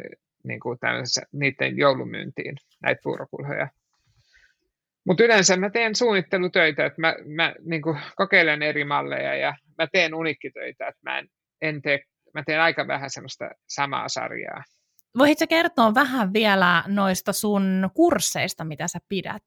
[0.48, 0.78] niin kuin
[1.34, 3.68] niiden joulumyyntiin näitä puurokulhoja.
[5.08, 7.82] Mutta yleensä mä teen suunnittelutöitä, että mä, mä niin
[8.16, 11.28] kokeilen eri malleja ja mä teen unikkitöitä, että mä en,
[11.62, 12.04] en tee,
[12.34, 14.64] mä teen aika vähän semmoista samaa sarjaa.
[15.18, 19.44] Voitko kertoa vähän vielä noista sun kursseista, mitä sä pidät?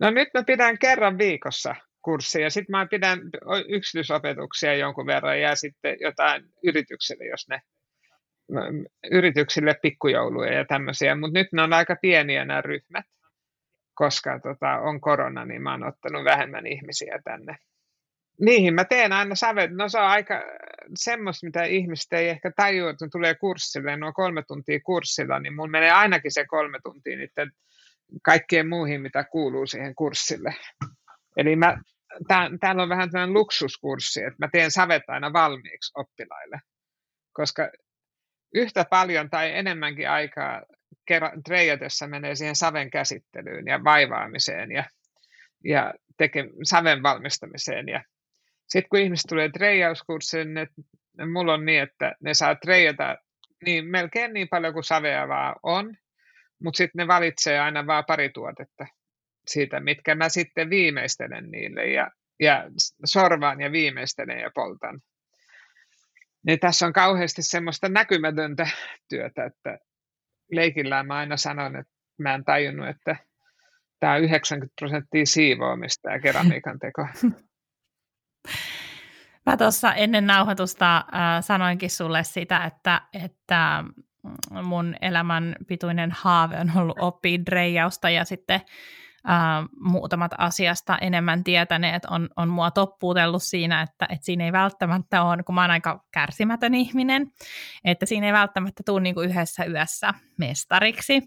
[0.00, 3.20] No nyt mä pidän kerran viikossa kurssia, sitten mä pidän
[3.68, 7.60] yksityisopetuksia jonkun verran ja sitten jotain yrityksille, jos ne
[9.10, 13.04] yrityksille pikkujouluja ja tämmöisiä, mutta nyt ne on aika pieniä nämä ryhmät,
[13.94, 17.56] koska tota, on korona, niin mä oon ottanut vähemmän ihmisiä tänne.
[18.40, 19.70] Niihin mä teen aina savet.
[19.70, 20.42] No se on aika
[20.94, 25.70] semmoista, mitä ihmiset ei ehkä tajua, että tulee kurssille, no kolme tuntia kurssilla, niin mun
[25.70, 27.50] menee ainakin se kolme tuntia niiden
[28.22, 30.54] kaikkien muihin, mitä kuuluu siihen kurssille.
[31.36, 31.78] Eli mä,
[32.28, 36.60] tää, täällä on vähän tämmöinen luksuskurssi, että mä teen savet aina valmiiksi oppilaille,
[37.32, 37.70] koska
[38.54, 40.62] yhtä paljon tai enemmänkin aikaa
[41.44, 44.84] treijatessa menee siihen saven käsittelyyn ja vaivaamiseen ja,
[45.64, 47.88] ja teke, saven valmistamiseen.
[47.88, 48.04] Ja
[48.68, 50.66] sitten kun ihmiset tulee treijauskurssiin, ne,
[51.32, 53.16] mulla on niin, että ne saa treijata
[53.66, 55.96] niin, melkein niin paljon kuin savea vaan on,
[56.62, 58.86] mutta sitten ne valitsee aina vaan pari tuotetta
[59.46, 62.64] siitä, mitkä mä sitten viimeistelen niille ja, ja
[63.04, 65.00] sorvaan ja viimeistelen ja poltan.
[66.48, 68.68] Niin tässä on kauheasti semmoista näkymätöntä
[69.08, 69.78] työtä, että
[70.52, 73.16] leikillään mä aina sanon, että mä en tajunnut, että
[74.00, 77.06] tämä on 90 prosenttia siivoamista ja keramiikan teko.
[79.46, 81.04] Mä tuossa ennen nauhoitusta äh,
[81.40, 83.84] sanoinkin sulle sitä, että, että
[84.62, 88.60] mun elämän pituinen haave on ollut oppia dreijausta ja sitten
[89.28, 89.34] äh,
[89.80, 95.42] muutamat asiasta enemmän tietäneet on, on mua toppuutellut siinä, että, että siinä ei välttämättä ole,
[95.42, 97.26] kun mä oon aika kärsimätön ihminen,
[97.84, 101.22] että siinä ei välttämättä tule niin kuin yhdessä yössä mestariksi.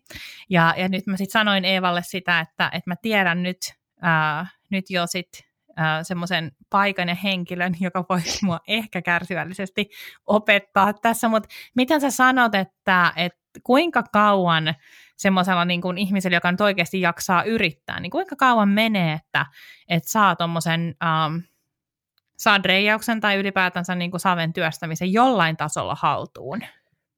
[0.50, 3.58] Ja, ja nyt mä sitten sanoin Eevalle sitä, että, että mä tiedän nyt,
[4.06, 5.52] äh, nyt jo sitten
[6.04, 9.90] semmoisen paikan ja henkilön, joka voisi mua ehkä kärsivällisesti
[10.26, 14.76] opettaa tässä, mutta miten sä sanot, että, että kuinka kauan
[15.22, 19.46] semmoisella niin kuin ihmisellä, joka nyt oikeasti jaksaa yrittää, niin kuinka kauan menee, että,
[19.90, 21.42] että saa tuommoisen um,
[22.38, 26.62] saa reijauksen tai ylipäätänsä niin kuin saven työstämisen jollain tasolla haltuun?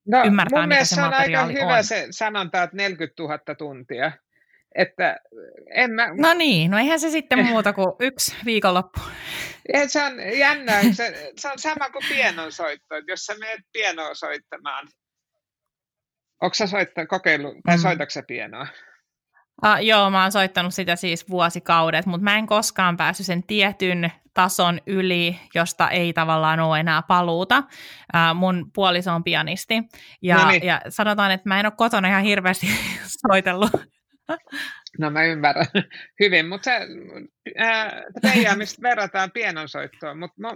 [0.07, 1.83] No, Ymmärtää, mun mielestä se on aika hyvä on.
[1.83, 4.11] se sanonta, että 40 000 tuntia.
[4.75, 5.17] Että
[5.75, 6.07] en mä...
[6.17, 8.99] No niin, no eihän se sitten muuta kuin yksi viikonloppu.
[9.73, 14.13] Ja se on jännä, se, se on sama kuin pienonsoitto, että jos sä menet pienoa
[14.13, 14.87] soittamaan,
[16.43, 17.82] onko sä soittanut, kokeillut, tai mm.
[17.82, 18.67] soitatko pienoa?
[19.65, 24.12] Uh, joo, mä oon soittanut sitä siis vuosikaudet, mutta mä en koskaan päässyt sen tietyn
[24.34, 27.58] tason yli, josta ei tavallaan ole enää paluuta.
[27.58, 29.73] Uh, mun puoliso on pianisti,
[30.21, 30.63] ja, no niin.
[30.63, 32.67] ja sanotaan, että mä en ole kotona ihan hirveästi
[33.27, 33.71] soitellut
[34.99, 35.65] No mä ymmärrän
[36.19, 36.79] hyvin, mutta se
[38.23, 40.49] reijaamista verrataan pienonsoittoon, mutta mä,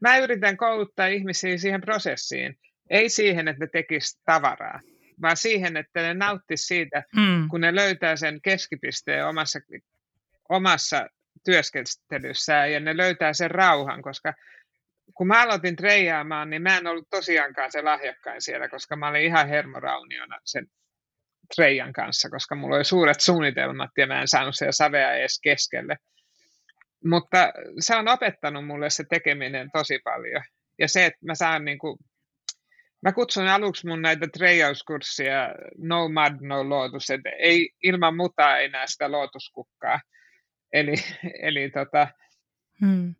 [0.00, 2.58] mä yritän kouluttaa ihmisiä siihen prosessiin,
[2.90, 4.80] ei siihen, että ne tekisivät tavaraa,
[5.22, 7.48] vaan siihen, että ne nauttisivat siitä, mm.
[7.48, 9.58] kun ne löytää sen keskipisteen omassa,
[10.48, 11.06] omassa
[11.44, 14.34] työskentelyssään ja ne löytää sen rauhan, koska
[15.14, 19.22] kun mä aloitin treijaamaan, niin mä en ollut tosiaankaan se lahjakkain siellä, koska mä olin
[19.22, 20.66] ihan hermorauniona sen
[21.56, 25.96] Treijan kanssa, koska mulla oli suuret suunnitelmat ja mä en saanut siellä savea edes keskelle.
[27.04, 30.42] Mutta se on opettanut mulle se tekeminen tosi paljon.
[30.78, 31.98] Ja se, että mä saan niin kuin,
[33.04, 38.68] mä kutsun aluksi mun näitä treijauskurssia no mud, no lotus, että ei, ilman mutaa ei
[38.68, 40.00] näe sitä lootuskukkaa.
[40.72, 40.94] Eli,
[41.42, 42.08] eli tota,
[42.80, 43.14] hmm.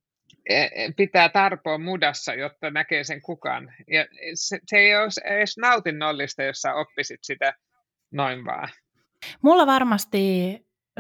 [0.49, 3.75] E, e, pitää tarpoa mudassa, jotta näkee sen kukan.
[3.91, 7.55] Ja se, se ei ole edes nautinnollista, jos sä oppisit sitä
[8.13, 8.69] noin vaan.
[9.43, 10.19] Mulla varmasti,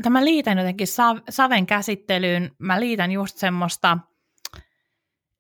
[0.03, 0.89] tämä liitän jotenkin
[1.31, 3.99] saven käsittelyyn, mä liitän just semmoista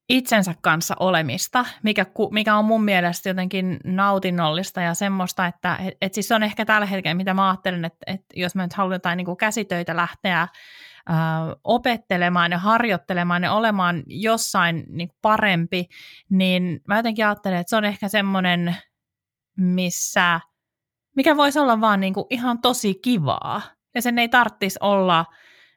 [0.08, 6.14] itsensä kanssa olemista, mikä, mikä on mun mielestä jotenkin nautinnollista ja semmoista, että et, et
[6.14, 9.36] siis on ehkä tällä hetkellä, mitä mä ajattelen, että, että jos me nyt halutaan niin
[9.36, 10.48] käsitöitä lähteä äh,
[11.64, 15.86] opettelemaan ja harjoittelemaan ja olemaan jossain niin parempi,
[16.30, 18.76] niin mä jotenkin ajattelen, että se on ehkä semmoinen,
[19.56, 20.40] missä–
[21.16, 23.62] mikä voisi olla vaan niin kuin ihan tosi kivaa.
[23.94, 25.24] Ja sen ei tarvitsisi olla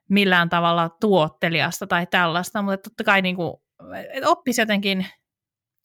[0.10, 3.54] millään tavalla tuotteliasta tai tällaista, mutta totta kai niin kuin,
[4.14, 5.06] että oppisi jotenkin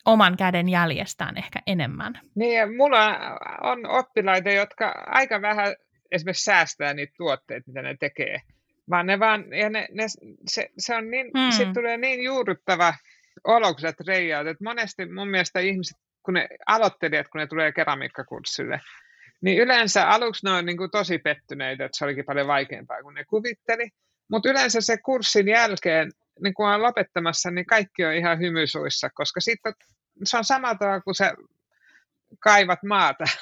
[0.05, 2.21] oman käden jäljestään ehkä enemmän.
[2.35, 3.19] Niin, ja mulla
[3.61, 5.75] on oppilaita, jotka aika vähän
[6.13, 8.41] esimerkiksi säästää niitä tuotteita, mitä ne tekee.
[8.91, 10.07] Vaan ne vaan, ja ne, ne,
[10.49, 11.51] se, se on niin, hmm.
[11.51, 12.95] sit tulee niin juuruttava
[13.45, 18.81] olo, kun sä että monesti mun mielestä ihmiset, kun ne aloittelijat, kun ne tulee keramiikkakurssille,
[19.41, 23.15] niin yleensä aluksi ne on niin kuin tosi pettyneitä, että se olikin paljon vaikeampaa kuin
[23.15, 23.89] ne kuvitteli.
[24.31, 29.41] Mutta yleensä se kurssin jälkeen, niin kun on lopettamassa, niin kaikki on ihan hymysuissa, koska
[29.41, 29.73] sitten
[30.25, 31.35] se on sama tavalla kuin sä
[32.41, 33.25] kaivat maata.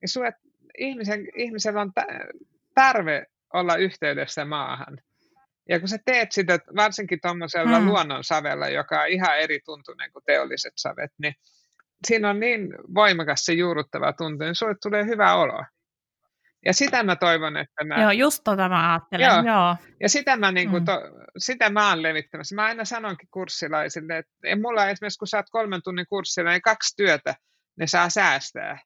[0.00, 0.32] Niin sulle,
[0.78, 1.92] ihmisen, ihmisellä on
[2.74, 4.98] tarve olla yhteydessä maahan.
[5.68, 7.88] Ja kun sä teet sitä, varsinkin tuommoisella hmm.
[7.88, 11.34] luonnonsavella, joka on ihan eri tuntunen kuin teolliset savet, niin
[12.06, 15.64] siinä on niin voimakas se juuruttava tuntu, niin sulle tulee hyvä olo.
[16.64, 18.02] Ja sitä mä toivon, että mä...
[18.02, 19.54] Joo, just tota mä ajattelen, joo.
[19.54, 19.76] joo.
[20.00, 20.84] Ja sitä mä, niin kuin, mm.
[20.84, 20.92] to,
[21.38, 22.54] sitä mä oon levittämässä.
[22.54, 26.62] Mä aina sanonkin kurssilaisille, että ei mulla esimerkiksi, kun sä oot kolmen tunnin kurssilla, niin
[26.62, 27.34] kaksi työtä
[27.78, 28.78] ne saa säästää.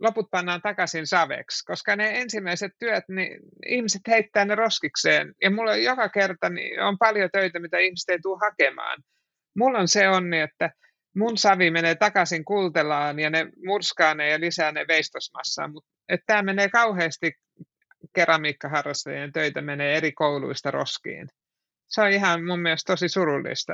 [0.00, 5.32] Loput pannaan takaisin saveksi, koska ne ensimmäiset työt, niin ihmiset heittää ne roskikseen.
[5.42, 9.02] Ja mulla joka kerta niin on paljon töitä, mitä ihmiset ei tule hakemaan.
[9.58, 10.70] Mulla on se onni, että
[11.16, 15.90] mun savi menee takaisin kultelaan ja ne murskaa ne ja lisää ne veistosmassaan, mutta
[16.26, 17.32] tämä menee kauheasti
[18.14, 21.28] keramiikkaharrastajien töitä menee eri kouluista roskiin.
[21.88, 23.72] Se on ihan mun mielestä tosi surullista.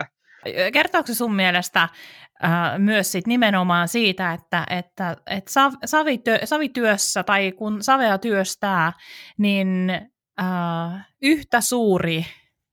[0.72, 7.52] Kertooko sun mielestä äh, myös sit nimenomaan siitä, että, että, että sav, savityö, savityössä tai
[7.52, 8.92] kun savea työstää,
[9.38, 9.90] niin
[10.40, 12.26] äh, yhtä suuri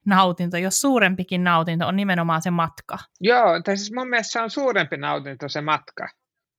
[0.07, 2.97] nautinto, jos suurempikin nautinto on nimenomaan se matka.
[3.21, 6.07] Joo, tai siis mun mielestä se on suurempi nautinto se matka,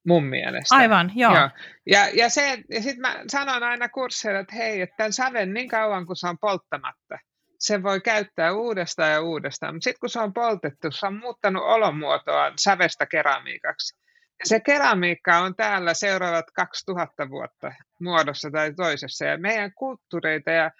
[0.06, 0.74] mun mielestä.
[0.76, 1.34] Aivan, joo.
[1.34, 1.50] joo.
[1.86, 5.68] Ja, ja, se, ja sitten mä sanon aina kursseille, että hei, että tämän saven niin
[5.68, 7.18] kauan kuin se on polttamatta,
[7.58, 9.74] se voi käyttää uudestaan ja uudestaan.
[9.74, 13.98] Mutta sitten kun se on poltettu, se on muuttanut olomuotoa sävestä keramiikaksi.
[14.44, 19.24] Se keramiikka on täällä seuraavat 2000 vuotta muodossa tai toisessa.
[19.24, 20.70] Ja meidän kulttuureita ja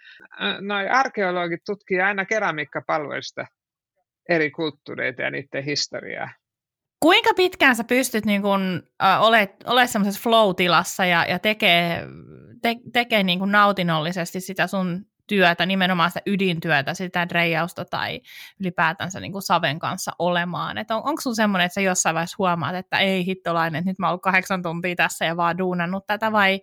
[0.61, 3.47] noi arkeologit tutkii aina keramiikkapalveluista
[4.29, 6.31] eri kulttuureita ja niiden historiaa.
[7.01, 12.03] Kuinka pitkään sä pystyt niin kun, äh, olet, olet semmoisessa flow-tilassa ja, ja tekee,
[12.63, 18.21] te, tekee niin kun nautinnollisesti sitä sun työtä, nimenomaan sitä ydintyötä, sitä reijausta tai
[18.61, 20.79] ylipäätänsä niin kuin Saven kanssa olemaan.
[20.79, 23.99] Et on, onko sun semmoinen, että sä jossain vaiheessa huomaat, että ei hittolainen, että nyt
[23.99, 26.61] mä oon ollut kahdeksan tuntia tässä ja vaan duunannut tätä, vai,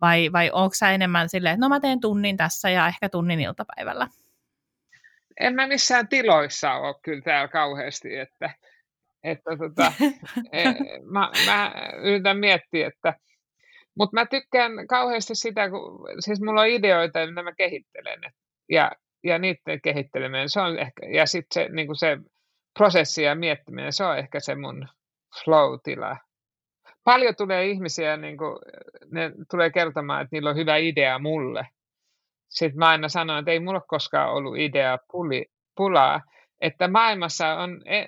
[0.00, 3.40] vai, vai onko sä enemmän silleen, että no mä teen tunnin tässä ja ehkä tunnin
[3.40, 4.08] iltapäivällä?
[5.40, 8.50] En mä missään tiloissa ole kyllä täällä kauheasti, että,
[9.24, 9.92] että tota,
[10.52, 10.64] e,
[11.04, 13.14] mä, mä yritän miettiä, että
[13.98, 18.20] mutta mä tykkään kauheasti sitä, kun siis mulla on ideoita, mitä mä kehittelen.
[18.68, 18.92] Ja,
[19.24, 22.18] ja niiden kehitteleminen, se on ehkä, ja sitten se, niin se
[22.78, 24.88] prosessi ja miettiminen, se on ehkä se mun
[25.44, 26.16] flow-tila.
[27.04, 28.58] Paljon tulee ihmisiä, niin kuin,
[29.10, 31.66] ne tulee kertomaan, että niillä on hyvä idea mulle.
[32.48, 36.20] Sitten mä aina sanon, että ei mulla koskaan ollut idea puli, pulaa,
[36.60, 38.04] että maailmassa on e,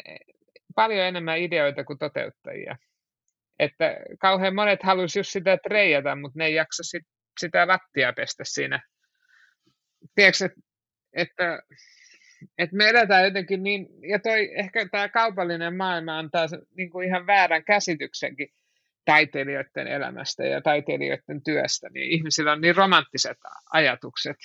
[0.74, 2.76] paljon enemmän ideoita kuin toteuttajia
[3.58, 7.06] että kauhean monet halusivat just sitä treijata, mutta ne ei jaksa sit,
[7.40, 8.82] sitä lattia pestä siinä.
[10.14, 10.60] Tiedätkö, että,
[11.12, 11.62] että,
[12.58, 17.26] että me eletään jotenkin niin, ja toi, ehkä tämä kaupallinen maailma antaa niin kuin ihan
[17.26, 18.48] väärän käsityksenkin
[19.04, 23.38] taiteilijoiden elämästä ja taiteilijoiden työstä, niin ihmisillä on niin romanttiset
[23.72, 24.36] ajatukset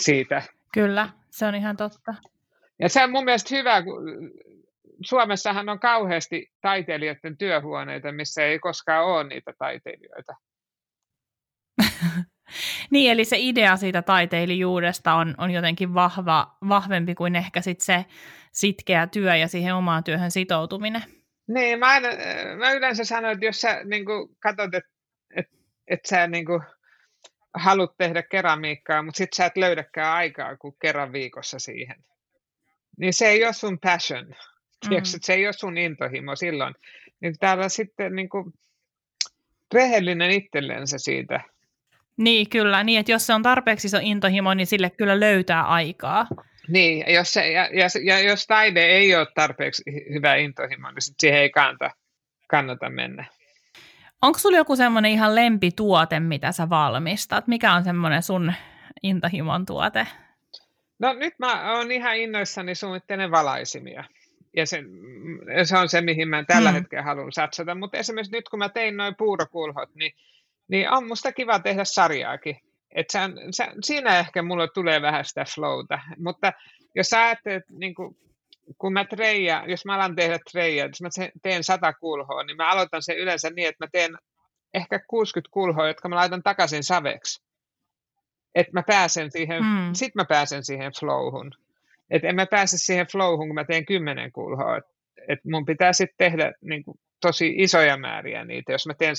[0.00, 0.42] siitä.
[0.74, 2.14] Kyllä, se on ihan totta.
[2.78, 4.02] Ja se on mun mielestä hyvä, kun
[5.04, 10.32] Suomessahan on kauheasti taiteilijoiden työhuoneita, missä ei koskaan ole niitä taiteilijoita.
[12.90, 18.04] niin, eli se idea siitä taiteilijuudesta on, on jotenkin vahva, vahvempi kuin ehkä sit se
[18.52, 21.02] sitkeä työ ja siihen omaan työhön sitoutuminen.
[21.48, 22.08] Niin, mä, aina,
[22.58, 24.04] mä yleensä sanon, että jos sä niin
[24.38, 24.90] katsot, että
[25.36, 25.46] et,
[25.88, 26.62] et sä niin kuin,
[27.54, 32.04] haluat tehdä keramiikkaa, mutta sit sä et löydäkään aikaa kuin kerran viikossa siihen,
[32.98, 34.34] niin se ei ole sun passion.
[34.88, 35.16] Tiedätkö, mm.
[35.16, 36.74] että se ei ole sun intohimo silloin.
[37.20, 38.52] Niin täällä sitten niin kuin,
[39.74, 41.40] rehellinen itsellensä siitä.
[42.16, 42.84] Niin, kyllä.
[42.84, 46.26] Niin, että jos se on tarpeeksi se intohimo, niin sille kyllä löytää aikaa.
[46.68, 51.02] Niin, ja jos, se, ja, ja, ja jos taide ei ole tarpeeksi hyvä intohimo, niin
[51.02, 51.90] sit siihen ei kannata,
[52.48, 53.24] kannata mennä.
[54.22, 57.46] Onko sulla joku semmoinen ihan lempituote, mitä sä valmistat?
[57.46, 58.52] Mikä on semmoinen sun
[59.02, 60.06] intohimon tuote?
[60.98, 64.04] No nyt mä oon ihan innoissani suunnittelen valaisimia
[64.56, 64.82] ja se,
[65.64, 66.74] se on se, mihin mä tällä mm.
[66.74, 67.74] hetkellä haluan satsata.
[67.74, 70.12] Mutta esimerkiksi nyt, kun mä tein noin puurokulhot, niin,
[70.68, 72.56] niin on musta kiva tehdä sarjaakin.
[72.94, 73.18] Et se,
[73.50, 76.00] se, siinä ehkä mulle tulee vähän sitä flowta.
[76.18, 76.52] Mutta
[76.94, 78.16] jos sä ajattelet, niin kun,
[78.78, 81.08] kun mä treija, jos mä alan tehdä treija, jos mä
[81.42, 84.18] teen sata kulhoa, niin mä aloitan sen yleensä niin, että mä teen
[84.74, 87.42] ehkä 60 kulhoa, jotka mä laitan takaisin saveksi.
[88.54, 89.90] Että mä pääsen siihen, mm.
[89.92, 91.54] sit mä pääsen siihen flowhun
[92.10, 94.76] että en mä pääse siihen flowhun, kun mä teen kymmenen kulhoa.
[94.76, 94.92] Että
[95.28, 99.14] et mun pitää sitten tehdä niin kuin, tosi isoja määriä niitä, jos mä teen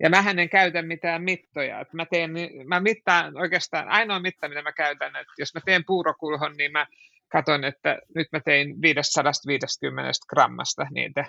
[0.00, 1.80] Ja mä en käytä mitään mittoja.
[1.80, 2.30] Et mä, teen,
[2.66, 6.86] mä mittaan oikeastaan, ainoa mitta, mitä mä käytän, että jos mä teen puurokulhon, niin mä
[7.28, 11.24] katson, että nyt mä tein 550 grammasta niitä.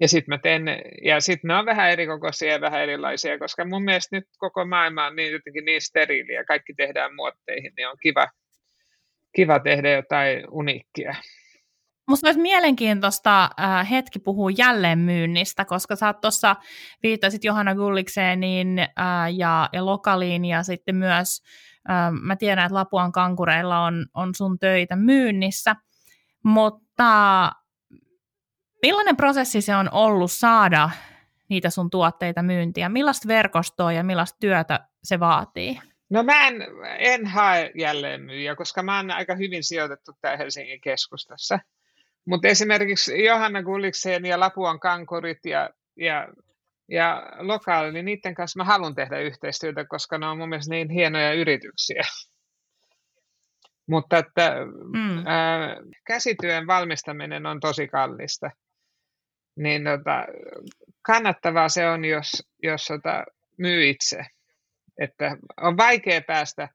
[0.00, 0.64] Ja sitten mä teen,
[1.04, 4.66] ja sitten ne on vähän eri kokoisia ja vähän erilaisia, koska mun mielestä nyt koko
[4.66, 8.28] maailma on niin jotenkin niin steriili ja kaikki tehdään muotteihin, niin on kiva,
[9.36, 11.14] kiva tehdä jotain uniikkia.
[12.08, 16.56] Musta olisi mielenkiintoista äh, hetki puhua jälleenmyynnistä, koska sä tuossa
[17.02, 18.88] viittasit Johanna Gullikseen niin, äh,
[19.36, 21.42] ja, ja Lokaliin ja sitten myös
[21.90, 25.76] äh, mä tiedän, että Lapuan kankureilla on, on sun töitä myynnissä,
[26.44, 27.52] mutta
[28.82, 30.90] millainen prosessi se on ollut saada
[31.48, 32.88] niitä sun tuotteita myyntiä?
[32.88, 35.80] Millaista verkostoa ja millaista työtä se vaatii?
[36.10, 36.66] No mä en,
[36.98, 41.58] en hae jälleenmyyjä, koska mä oon aika hyvin sijoitettu täällä Helsingin keskustassa.
[42.26, 46.28] Mutta esimerkiksi Johanna Gulliksen ja Lapuan kankurit ja, ja,
[46.88, 50.90] ja lokaali, niin niiden kanssa mä haluan tehdä yhteistyötä, koska ne on mun mielestä niin
[50.90, 52.02] hienoja yrityksiä.
[53.90, 54.56] Mutta että
[54.94, 55.26] mm.
[55.26, 58.50] ää, käsityön valmistaminen on tosi kallista.
[59.56, 60.26] Niin tota,
[61.02, 62.30] kannattavaa se on, jos,
[62.62, 63.24] jos tota,
[63.58, 64.26] myy itse.
[64.98, 66.68] Että on vaikea päästä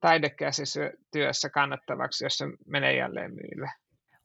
[0.00, 3.70] taidekäsityössä kannattavaksi, jos se menee jälleen myylle.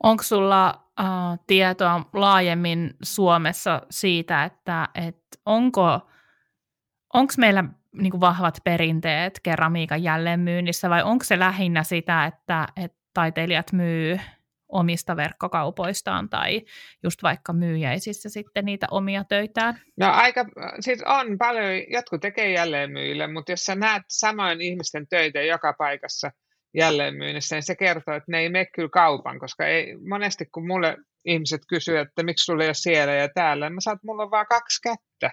[0.03, 6.09] Onko sulla uh, tietoa laajemmin Suomessa siitä, että et onko
[7.13, 12.97] onko meillä niin kuin vahvat perinteet keramiikan jälleenmyynnissä vai onko se lähinnä sitä, että, että
[13.13, 14.19] taiteilijat myy
[14.69, 16.61] omista verkkokaupoistaan tai
[17.03, 19.81] just vaikka myyjäisissä sitten niitä omia töitään?
[19.97, 20.45] No aika,
[20.79, 26.31] siis on paljon, jotkut tekee jälleenmyyjille, mutta jos sä näet samoin ihmisten töitä joka paikassa–
[26.77, 30.97] jälleenmyynnissä, niin se kertoo, että ne ei mene kyllä kaupan, koska ei, monesti kun mulle
[31.25, 34.31] ihmiset kysyy, että miksi sulla ei ole siellä ja täällä, niin mä että mulla on
[34.31, 35.31] vaan kaksi kättä.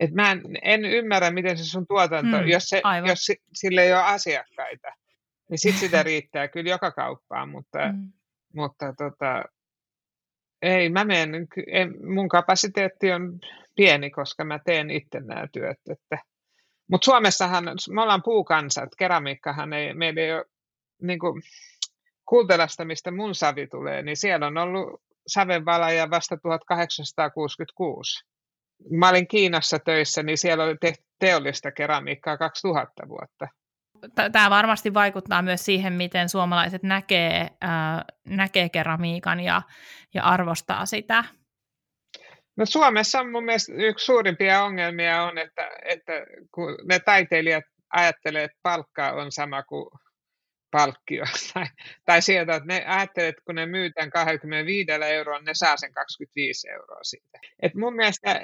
[0.00, 3.92] Et mä en, en ymmärrä, miten se sun tuotanto, mm, jos, se, jos sille ei
[3.92, 4.88] ole asiakkaita,
[5.50, 8.12] niin sitten sitä riittää kyllä joka kauppaan, mutta, mm.
[8.54, 9.44] Mutta tota,
[10.62, 13.38] ei, mä menen, en, mun kapasiteetti on
[13.76, 16.18] pieni, koska mä teen itse nämä työt, että
[16.90, 20.44] mutta Suomessahan, me ollaan puukansa, että keramiikkahan ei, meillä ei ole
[21.02, 21.42] niin kuin,
[22.28, 28.24] Kultelasta, mistä mun savi tulee, niin siellä on ollut savenvalaja vasta 1866.
[28.90, 33.48] Mä olin Kiinassa töissä, niin siellä oli tehty teollista keramiikkaa 2000 vuotta.
[34.32, 39.62] Tämä varmasti vaikuttaa myös siihen, miten suomalaiset näkee, äh, näkee keramiikan ja,
[40.14, 41.24] ja arvostaa sitä.
[42.56, 46.12] No Suomessa mun mielestä yksi suurimpia ongelmia on, että, että
[46.54, 49.88] kun ne taiteilijat ajattelee, että palkka on sama kuin
[50.70, 51.24] palkkio.
[51.54, 51.66] Tai,
[52.04, 56.70] tai sieltä, että ne ajattelee, että kun ne myytään 25 euroa, ne saa sen 25
[56.70, 57.38] euroa siitä.
[57.62, 58.40] Et mun, mielestä,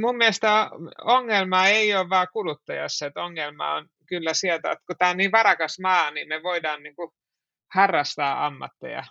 [0.00, 0.70] mun mielestä
[1.04, 5.32] ongelma ei ole vain kuluttajassa, että ongelma on kyllä sieltä, että kun tämä on niin
[5.32, 7.10] varakas maa, niin me voidaan niin kuin
[7.74, 9.04] harrastaa ammatteja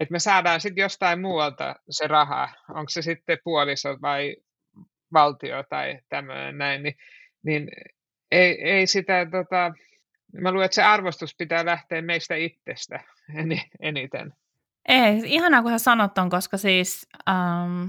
[0.00, 4.36] että me saadaan sitten jostain muualta se raha, onko se sitten puoliso vai
[5.12, 6.94] valtio tai tämmöinen näin, niin,
[7.42, 7.68] niin
[8.30, 9.72] ei, ei sitä, tota,
[10.40, 13.00] mä luulen, että se arvostus pitää lähteä meistä itsestä
[13.80, 14.32] eniten.
[14.88, 17.84] Ei, ihanaa kun sä sanot ton, koska siis ähm,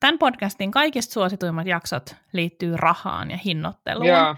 [0.00, 4.06] tämän podcastin kaikista suosituimmat jaksot liittyy rahaan ja hinnoitteluun.
[4.06, 4.36] Joo.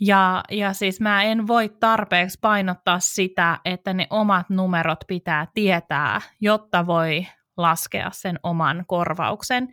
[0.00, 6.20] Ja, ja siis mä en voi tarpeeksi painottaa sitä, että ne omat numerot pitää tietää,
[6.40, 9.68] jotta voi laskea sen oman korvauksen.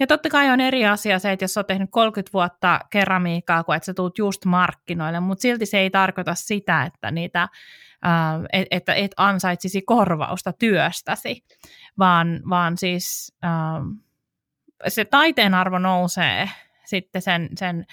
[0.00, 3.74] Ja totta kai on eri asia se, että jos olet tehnyt 30 vuotta keramiikkaa, kun
[3.74, 7.48] et sä tuut just markkinoille, mutta silti se ei tarkoita sitä, että niitä
[8.70, 11.44] että et ansaitsisi korvausta työstäsi,
[11.98, 13.36] vaan, vaan siis
[14.88, 16.50] se taiteen arvo nousee
[16.84, 17.86] sitten sen, sen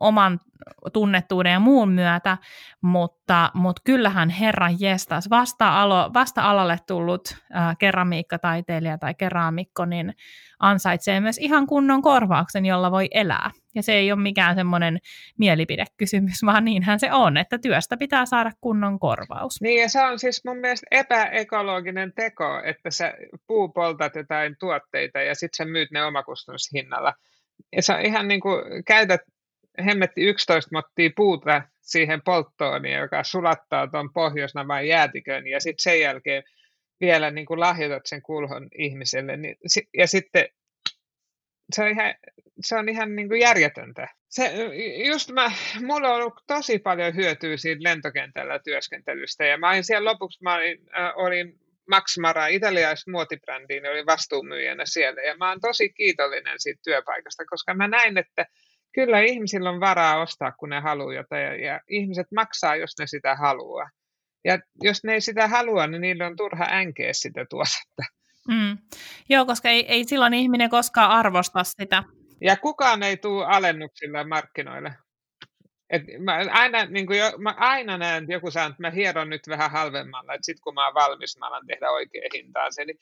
[0.00, 0.40] oman
[0.92, 2.38] tunnettuuden ja muun myötä,
[2.80, 10.14] mutta, mutta kyllähän herran jestas, vasta, alo, vasta alalle tullut ää, keramiikkataiteilija tai keraamikko, niin
[10.58, 13.50] ansaitsee myös ihan kunnon korvauksen, jolla voi elää.
[13.78, 14.98] Ja se ei ole mikään semmoinen
[15.38, 19.60] mielipidekysymys, vaan niinhän se on, että työstä pitää saada kunnon korvaus.
[19.60, 23.14] Niin ja se on siis mun mielestä epäekologinen teko, että sä
[23.46, 27.14] puupoltat jotain tuotteita ja sitten sä myyt ne omakustannushinnalla.
[27.76, 29.20] Ja sä ihan niin kuin käytät
[29.84, 36.42] hemmetti 11 mottia puuta siihen polttoon, joka sulattaa tuon pohjoisnavan jäätikön, ja sitten sen jälkeen
[37.00, 39.36] vielä niin kuin lahjoitat sen kulhon ihmiselle.
[39.36, 39.56] Niin,
[39.98, 40.44] ja sitten
[41.72, 42.14] se on ihan,
[42.60, 44.08] se on ihan niin kuin järjetöntä.
[44.28, 44.52] Se,
[45.08, 45.52] just mä,
[45.82, 50.54] mulla on ollut tosi paljon hyötyä siitä lentokentällä työskentelystä, ja mä olin siellä lopuksi, mä
[50.54, 55.22] olin, äh, olin Max Mara, italialaista muotibrändiin, oli vastuumyyjänä siellä.
[55.22, 58.46] Ja mä oon tosi kiitollinen siitä työpaikasta, koska mä näin, että
[58.92, 63.06] kyllä ihmisillä on varaa ostaa, kun ne haluaa jotain, ja, ja ihmiset maksaa, jos ne
[63.06, 63.90] sitä haluaa.
[64.44, 68.02] Ja jos ne ei sitä halua, niin niillä on turha änkeä sitä tuosetta.
[68.48, 68.78] Mm.
[69.28, 72.04] Joo, koska ei, ei silloin ihminen koskaan arvosta sitä.
[72.40, 74.94] Ja kukaan ei tule alennuksilla markkinoille.
[75.90, 79.42] Et mä aina, niin jo, mä aina näen, että joku sanoo, että mä hieron nyt
[79.48, 82.68] vähän halvemmalla, että sitten kun mä oon valmis, mä alan tehdä oikea hintaa.
[82.78, 82.94] Eli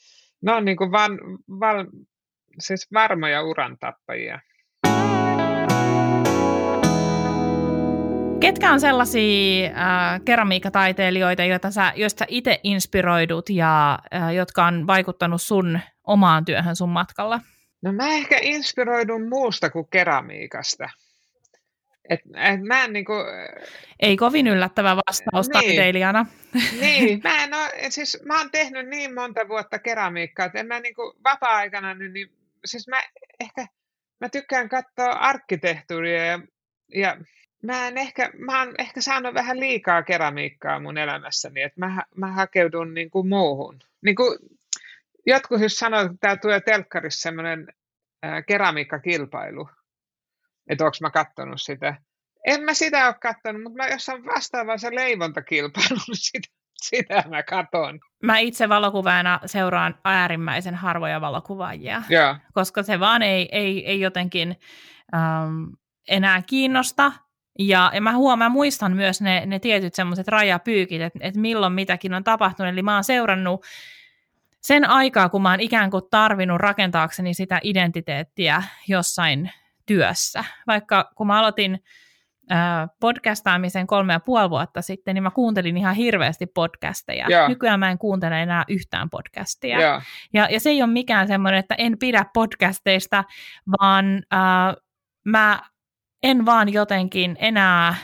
[0.43, 1.19] ne on niin van,
[1.49, 1.87] val,
[2.59, 4.41] siis varmoja urantappajia.
[8.41, 15.43] Ketkä on sellaisia äh, keramiikkataiteilijoita, joita sä, joista itse inspiroidut ja äh, jotka on vaikuttanut
[15.43, 17.41] sun omaan työhön sun matkalla?
[17.87, 20.89] No mä ehkä inspiroidun muusta kuin keramiikasta.
[22.11, 23.13] Et, et mä en niinku,
[24.01, 26.27] Ei kovin yllättävä vastaus niin, taiteilijana.
[26.81, 30.81] Niin, mä, en ole, siis mä oon tehnyt niin monta vuotta keramiikkaa, että en mä
[30.81, 32.31] niinku vapaa-aikana, niin, niin
[32.65, 33.03] siis mä
[33.41, 33.67] ehkä,
[34.21, 36.41] mä tykkään katsoa arkkitehtuuria ja,
[36.95, 37.17] ja
[37.63, 42.33] mä, en ehkä, mä oon ehkä saanut vähän liikaa keramiikkaa mun elämässäni, että mä, mä
[42.33, 43.79] hakeudun niin kuin muuhun.
[44.03, 44.39] Niin kuin
[45.27, 47.67] jotkut jos sanoo, että täällä tulee telkkarissa semmoinen
[48.47, 49.69] keramiikkakilpailu,
[50.71, 51.97] että onko mä katsonut sitä.
[52.47, 57.25] En mä sitä ole katsonut, mutta mä, jos on vastaava se leivontakilpailu, niin sitä, sitä
[57.29, 58.01] mä katon.
[58.23, 62.39] Mä itse valokuvaajana seuraan äärimmäisen harvoja valokuvaajia, ja.
[62.53, 64.57] koska se vaan ei, ei, ei jotenkin
[65.15, 65.65] ähm,
[66.09, 67.13] enää kiinnosta.
[67.59, 72.15] Ja, ja mä huomaan, muistan myös ne, ne tietyt semmoiset rajapyykit, että, että milloin mitäkin
[72.15, 72.73] on tapahtunut.
[72.73, 73.65] Eli mä oon seurannut
[74.67, 79.51] sen aikaa, kun mä oon ikään kuin tarvinnut rakentaakseni sitä identiteettiä jossain
[79.87, 80.45] työssä.
[80.67, 81.79] Vaikka kun mä aloitin
[83.01, 87.27] podcastaamisen kolme ja puoli vuotta sitten, niin mä kuuntelin ihan hirveästi podcasteja.
[87.31, 87.49] Yeah.
[87.49, 89.79] Nykyään mä en kuuntele enää yhtään podcastia.
[89.79, 90.07] Yeah.
[90.33, 93.25] Ja, ja se ei ole mikään semmoinen, että en pidä podcasteista,
[93.81, 94.77] vaan äh,
[95.25, 95.61] mä
[96.23, 97.95] en vaan jotenkin enää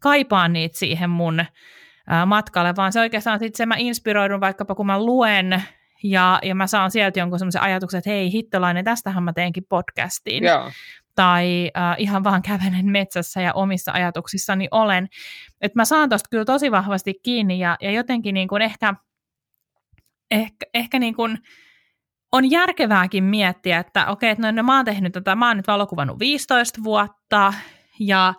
[0.00, 4.86] kaipaa niitä siihen mun äh, matkalle, vaan se oikeastaan sitten se mä inspiroidun vaikkapa kun
[4.86, 5.62] mä luen
[6.02, 10.44] ja, ja mä saan sieltä jonkun semmoisen ajatuksen, että hei hittolainen, tästähän mä teenkin podcastin.
[10.44, 10.72] Yeah
[11.14, 15.08] tai äh, ihan vaan kävelen metsässä ja omissa ajatuksissani olen.
[15.60, 18.94] Että mä saan tosta kyllä tosi vahvasti kiinni ja, ja jotenkin niin kuin ehkä,
[20.30, 21.38] ehkä, ehkä niin kuin
[22.32, 25.66] on järkevääkin miettiä, että okei, että no, no mä oon tehnyt tätä, mä oon nyt
[25.66, 27.54] valokuvannut 15 vuotta
[27.98, 28.34] ja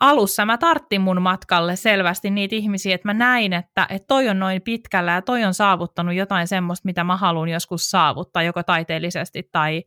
[0.00, 4.38] alussa mä tarttin mun matkalle selvästi niitä ihmisiä, että mä näin, että, että toi on
[4.38, 9.48] noin pitkällä ja toi on saavuttanut jotain semmoista, mitä mä haluan joskus saavuttaa, joko taiteellisesti
[9.52, 9.84] tai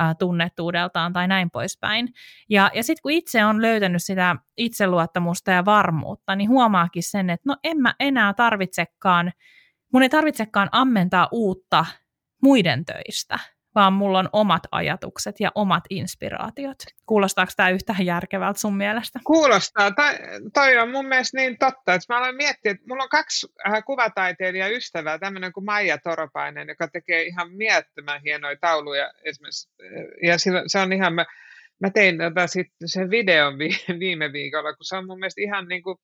[0.00, 2.08] ä, tunnettuudeltaan tai näin poispäin.
[2.50, 7.48] Ja, ja sitten kun itse on löytänyt sitä itseluottamusta ja varmuutta, niin huomaakin sen, että
[7.48, 9.32] no en mä enää tarvitsekaan,
[9.92, 11.86] mun ei tarvitsekaan ammentaa uutta
[12.42, 13.38] muiden töistä,
[13.74, 16.78] vaan mulla on omat ajatukset ja omat inspiraatiot.
[17.06, 19.20] Kuulostaako tämä yhtään järkevältä sun mielestä?
[19.24, 19.90] Kuulostaa.
[19.90, 20.14] Toi,
[20.54, 23.84] toi on mun mielestä niin totta, että mä aloin miettiä, että mulla on kaksi äh,
[23.86, 29.68] kuvataiteilija ystävää, tämmöinen kuin Maija Toropainen, joka tekee ihan miettömän hienoja tauluja esimerkiksi.
[29.82, 31.24] Äh, ja se on ihan, mä,
[31.80, 33.58] mä tein tota sit sen videon
[34.00, 35.98] viime viikolla, kun se on mun mielestä ihan niin kuin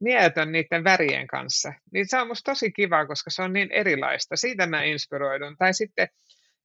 [0.00, 1.72] mietön niiden värien kanssa.
[1.92, 4.36] Niin se on musta tosi kiva, koska se on niin erilaista.
[4.36, 5.56] Siitä mä inspiroidun.
[5.56, 6.08] Tai sitten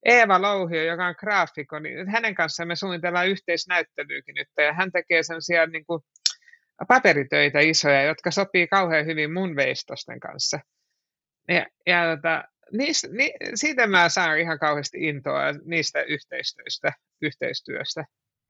[0.04, 5.22] Eeva Louhio, joka on graafikko, niin hänen kanssaan me suunnitellaan yhteisnäyttelyykin nyt, ja hän tekee
[5.22, 6.02] sellaisia niin kuin,
[6.88, 10.60] paperitöitä isoja, jotka sopii kauhean hyvin mun veistosten kanssa.
[11.48, 16.92] Ja, ja tota, niistä, ni, siitä mä saan ihan kauheasti intoa niistä yhteistyöstä,
[17.22, 18.04] yhteistyöstä.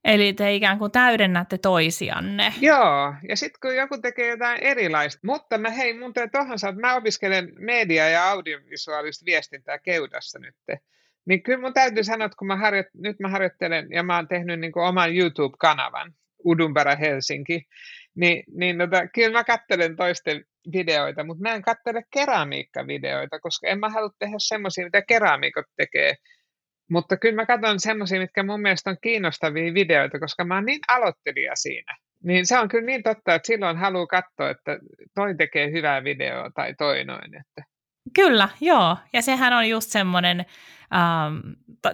[0.04, 2.54] Eli te ikään kuin täydennätte toisianne.
[2.60, 6.96] Joo, ja sitten kun joku tekee jotain erilaista, mutta mä hei, mun tuohon että mä
[6.96, 10.54] opiskelen media- ja audiovisuaalista viestintää Keudassa nyt.
[11.26, 14.28] Niin kyllä mun täytyy sanoa, että kun mä harjoit, nyt mä harjoittelen ja mä oon
[14.28, 16.12] tehnyt niin kuin oman YouTube-kanavan,
[16.44, 17.66] Udumbara Helsinki,
[18.14, 23.80] niin, niin tota, kyllä mä katselen toisten videoita, mutta mä en katsele keramiikkavideoita, koska en
[23.80, 26.14] mä halua tehdä semmoisia, mitä keramiikot tekee.
[26.90, 30.80] Mutta kyllä mä katson semmoisia, mitkä mun mielestä on kiinnostavia videoita, koska mä oon niin
[30.88, 31.96] aloittelija siinä.
[32.24, 34.78] Niin se on kyllä niin totta, että silloin haluaa katsoa, että
[35.14, 37.34] toi tekee hyvää videoa tai toi noin.
[37.34, 37.64] Että.
[38.14, 38.96] Kyllä, joo.
[39.12, 40.44] Ja sehän on just semmoinen,
[40.94, 41.36] ähm,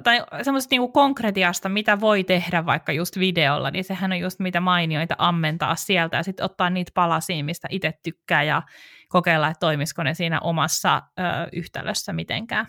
[0.03, 4.61] tai semmoisesta niinku konkretiasta, mitä voi tehdä vaikka just videolla, niin sehän on just mitä
[4.61, 8.63] mainioita ammentaa sieltä ja sitten ottaa niitä palasia, mistä itse tykkää ja
[9.09, 11.23] kokeilla, että toimisiko ne siinä omassa ö,
[11.53, 12.67] yhtälössä mitenkään.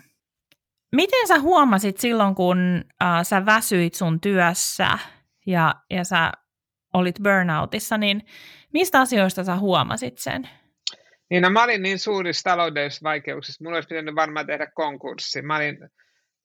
[0.92, 4.98] Miten sä huomasit silloin, kun äh, sä väsyit sun työssä
[5.46, 6.32] ja, ja sä
[6.94, 8.22] olit burnoutissa, niin
[8.72, 10.48] mistä asioista sä huomasit sen?
[11.30, 15.42] Niin no, mä olin niin suurissa taloudellisissa vaikeuksissa, mulla olisi pitänyt varmaan tehdä konkurssi.
[15.42, 15.78] Mä olin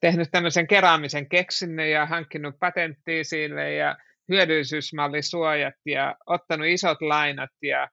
[0.02, 3.98] tehnyt tämmöisen keräämisen keksinnön ja hankkinut patenttia sille ja
[4.32, 7.88] hyödyllisyysmallisuojat ja ottanut isot lainat ja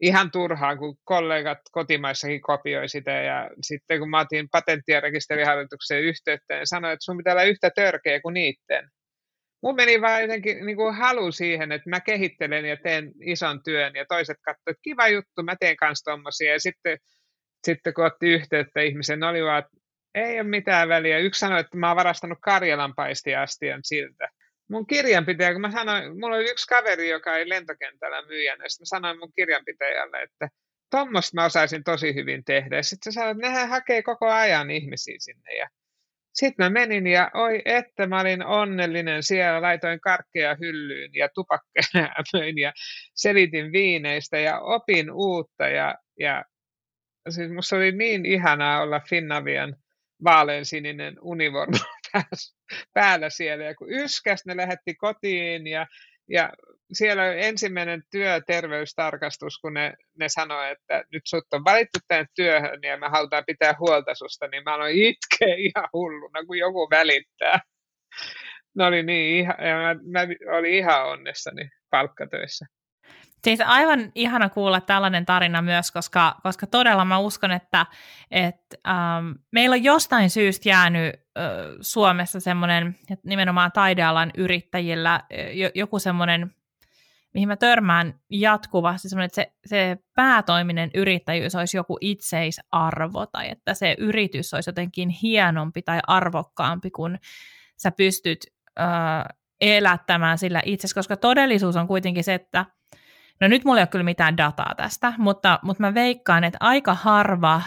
[0.00, 6.02] ihan turhaan, kun kollegat kotimaissakin kopioi sitä ja sitten kun mä otin patentti- ja rekisterihallituksen
[6.02, 8.88] yhteyttä, niin sanoin, että sun pitää olla yhtä törkeä kuin niitten.
[9.62, 13.94] Mun meni vaan jotenkin niin kuin halu siihen, että mä kehittelen ja teen ison työn
[13.94, 16.98] ja toiset katsoivat, että kiva juttu, mä teen kanssa tommosia ja sitten,
[17.66, 19.81] sitten kun otti yhteyttä ihmisen, oli vaan, että
[20.14, 21.18] ei ole mitään väliä.
[21.18, 24.28] Yksi sanoi, että mä oon varastanut Karjalan paistiastian siltä
[24.72, 28.86] mun kirjanpitäjä, kun mä sanoin, mulla oli yksi kaveri, joka ei lentokentällä myyjänä, sitten mä
[28.86, 30.48] sanoin mun kirjanpitäjälle, että
[30.90, 32.76] tuommoista mä osaisin tosi hyvin tehdä.
[32.76, 35.56] Ja sitten se sanoi, että nehän hakee koko ajan ihmisiä sinne.
[35.56, 35.68] Ja
[36.34, 42.08] sitten mä menin ja oi, että mä olin onnellinen siellä, laitoin karkkeja hyllyyn ja tupakkeja
[42.32, 42.72] möin ja
[43.14, 45.68] selitin viineistä ja opin uutta.
[45.68, 46.44] Ja, ja
[47.28, 49.76] siis musta oli niin ihanaa olla Finnavian
[50.24, 51.78] vaaleansininen univormu
[52.94, 53.64] päällä siellä.
[53.64, 55.86] Ja kun yskäs, ne lähetti kotiin ja,
[56.28, 56.52] ja
[56.92, 62.80] siellä oli ensimmäinen työterveystarkastus, kun ne, ne sanoi, että nyt sut on valittu tänne työhön
[62.82, 67.60] ja me halutaan pitää huolta susta, niin mä aloin itkeä ihan hulluna, kun joku välittää.
[68.76, 70.26] Ne oli niin, ihan, ja mä, mä
[70.58, 72.66] olin ihan onnessani palkkatöissä.
[73.44, 77.86] Siis aivan ihana kuulla tällainen tarina myös, koska, koska todella mä uskon, että,
[78.30, 81.44] että ähm, meillä on jostain syystä jäänyt äh,
[81.80, 85.20] Suomessa semmoinen, nimenomaan taidealan yrittäjillä, äh,
[85.74, 86.54] joku semmoinen,
[87.34, 93.74] mihin mä törmään jatkuvasti, semmoinen, että se, se päätoiminen yrittäjyys olisi joku itseisarvo, tai että
[93.74, 97.18] se yritys olisi jotenkin hienompi tai arvokkaampi, kun
[97.76, 98.46] sä pystyt
[98.80, 99.24] äh,
[99.60, 102.66] elättämään sillä itse, koska todellisuus on kuitenkin se, että
[103.42, 106.94] No nyt mulla ei ole kyllä mitään dataa tästä, mutta, mutta mä veikkaan, että aika
[106.94, 107.62] harva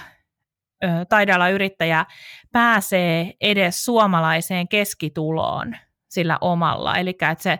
[0.84, 2.06] ö, taidealayrittäjä
[2.52, 5.76] pääsee edes suomalaiseen keskituloon
[6.10, 6.98] sillä omalla.
[6.98, 7.60] Eli että se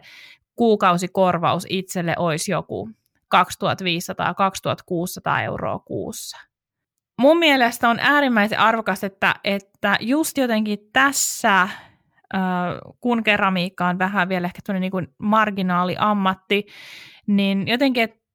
[0.56, 2.90] kuukausikorvaus itselle olisi joku
[3.36, 3.40] 2500-2600
[5.44, 6.38] euroa kuussa.
[7.20, 11.70] Mun mielestä on äärimmäisen arvokas, että, että just jotenkin tässä
[13.00, 16.66] kun keramiikka on vähän vielä ehkä niin kuin marginaaliammatti,
[17.28, 18.26] niin jotenkin, että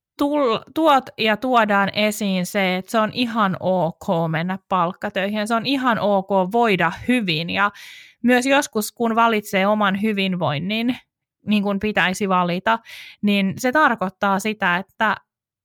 [0.74, 5.98] tuot ja tuodaan esiin se, että se on ihan ok mennä palkkatöihin, se on ihan
[5.98, 7.50] ok voida hyvin.
[7.50, 7.70] Ja
[8.22, 10.96] myös joskus kun valitsee oman hyvinvoinnin,
[11.46, 12.78] niin kuin pitäisi valita,
[13.22, 15.16] niin se tarkoittaa sitä, että,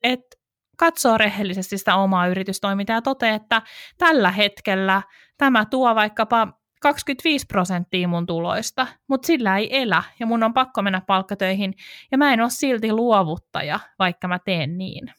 [0.03, 0.37] että
[0.77, 3.61] katsoo rehellisesti sitä omaa yritystoimintaa ja toteaa, että
[3.97, 5.01] tällä hetkellä
[5.37, 6.47] tämä tuo vaikkapa
[6.81, 11.73] 25 prosenttia mun tuloista, mutta sillä ei elä ja mun on pakko mennä palkkatöihin
[12.11, 15.13] ja mä en ole silti luovuttaja, vaikka mä teen niin.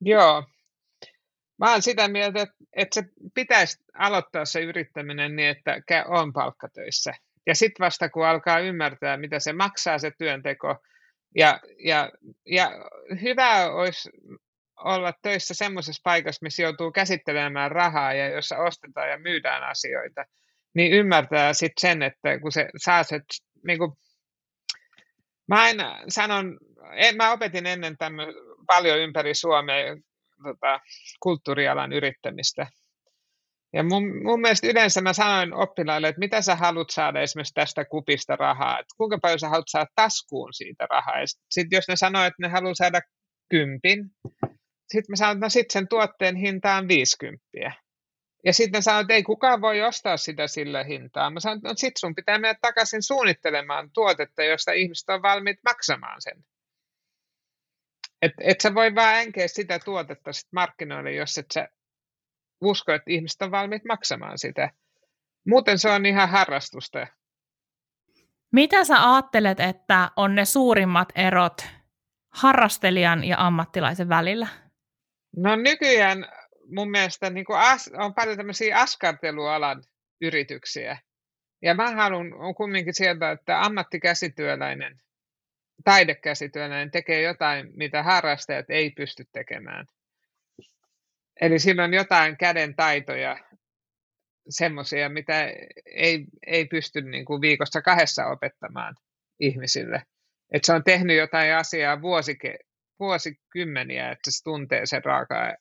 [0.00, 0.44] Joo.
[1.58, 7.12] Mä oon sitä mieltä, että, se pitäisi aloittaa se yrittäminen niin, että on palkkatöissä.
[7.46, 10.76] Ja sitten vasta kun alkaa ymmärtää, mitä se maksaa se työnteko,
[11.34, 12.10] ja, ja,
[12.46, 12.70] ja
[13.22, 14.10] hyvä olisi
[14.84, 20.24] olla töissä semmoisessa paikassa, missä joutuu käsittelemään rahaa ja jossa ostetaan ja myydään asioita,
[20.74, 23.20] niin ymmärtää sitten sen, että kun se saa se,
[23.66, 23.92] niin kuin,
[25.48, 26.58] mä aina sanon,
[26.92, 28.26] en, mä opetin ennen tämmö,
[28.66, 29.96] paljon ympäri Suomea
[30.42, 30.80] tota,
[31.20, 32.66] kulttuurialan yrittämistä.
[33.72, 37.84] Ja mun, mun mielestä yleensä mä sanoin oppilaille, että mitä sä haluat saada esimerkiksi tästä
[37.84, 41.14] kupista rahaa, että kuinka paljon sä haluat saada taskuun siitä rahaa.
[41.50, 43.00] Sitten jos ne sanoo, että ne haluaa saada
[43.50, 44.10] kympin,
[44.92, 47.46] sitten mä sanoin, että no sit sen tuotteen hinta on 50.
[48.44, 51.30] Ja sitten sanoin, että ei kukaan voi ostaa sitä sillä hintaa.
[51.30, 55.58] Mä sanoin, että no sit sun pitää mennä takaisin suunnittelemaan tuotetta, josta ihmiset on valmiit
[55.64, 56.44] maksamaan sen.
[58.22, 61.68] Et, et sä voi vaan enkeä sitä tuotetta sit markkinoille, jos et sä
[62.60, 64.70] usko, että ihmiset on valmiit maksamaan sitä.
[65.46, 67.06] Muuten se on ihan harrastusta.
[68.52, 71.66] Mitä sä ajattelet, että on ne suurimmat erot
[72.30, 74.46] harrastelijan ja ammattilaisen välillä?
[75.36, 76.26] No nykyään
[76.74, 79.84] mun mielestä niin kuin as, on paljon tämmöisiä askartelualan
[80.20, 80.98] yrityksiä.
[81.62, 85.00] Ja mä haluan on kumminkin sieltä, että ammattikäsityöläinen,
[85.84, 89.86] taidekäsityöläinen tekee jotain, mitä harrastajat ei pysty tekemään.
[91.40, 93.36] Eli sillä on jotain käden taitoja,
[94.48, 95.52] semmoisia, mitä
[95.86, 98.94] ei, ei pysty niin kuin viikossa kahdessa opettamaan
[99.40, 100.02] ihmisille.
[100.52, 102.58] Että se on tehnyt jotain asiaa vuosike,
[103.00, 105.54] vuosikymmeniä, että se tuntee sen raaka,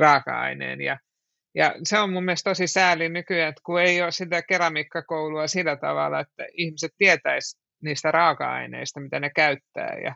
[0.00, 0.80] raaka-aineen.
[0.80, 0.98] Ja,
[1.54, 5.76] ja se on mun mielestä tosi sääli nykyään, että kun ei ole sitä keramiikkakoulua sillä
[5.76, 9.98] tavalla, että ihmiset tietäisi niistä raaka-aineista, mitä ne käyttää.
[10.04, 10.14] Ja,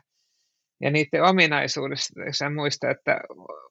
[0.81, 3.21] ja niiden ominaisuudesta muista, että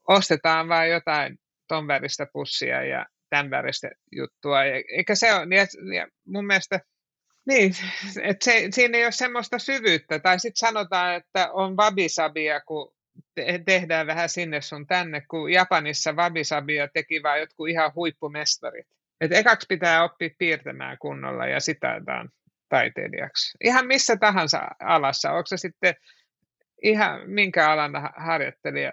[0.09, 1.39] ostetaan vain jotain
[1.69, 4.65] ton väristä pussia ja tämän väristä juttua.
[4.97, 6.81] Eikä se ole, ja, ja mun mielestä
[7.47, 7.75] niin,
[8.23, 10.19] että se, siinä ei ole semmoista syvyyttä.
[10.19, 12.95] Tai sitten sanotaan, että on wabisabia, kun
[13.35, 18.87] te- tehdään vähän sinne sun tänne, kun Japanissa wabisabia teki vain jotkut ihan huippumestarit.
[19.21, 22.01] Et ekaksi pitää oppia piirtämään kunnolla ja sitä
[22.69, 23.59] taiteilijaksi.
[23.65, 25.33] Ihan missä tahansa alassa.
[25.33, 25.95] Onko se sitten
[26.83, 28.93] ihan minkä alan harjoittelija,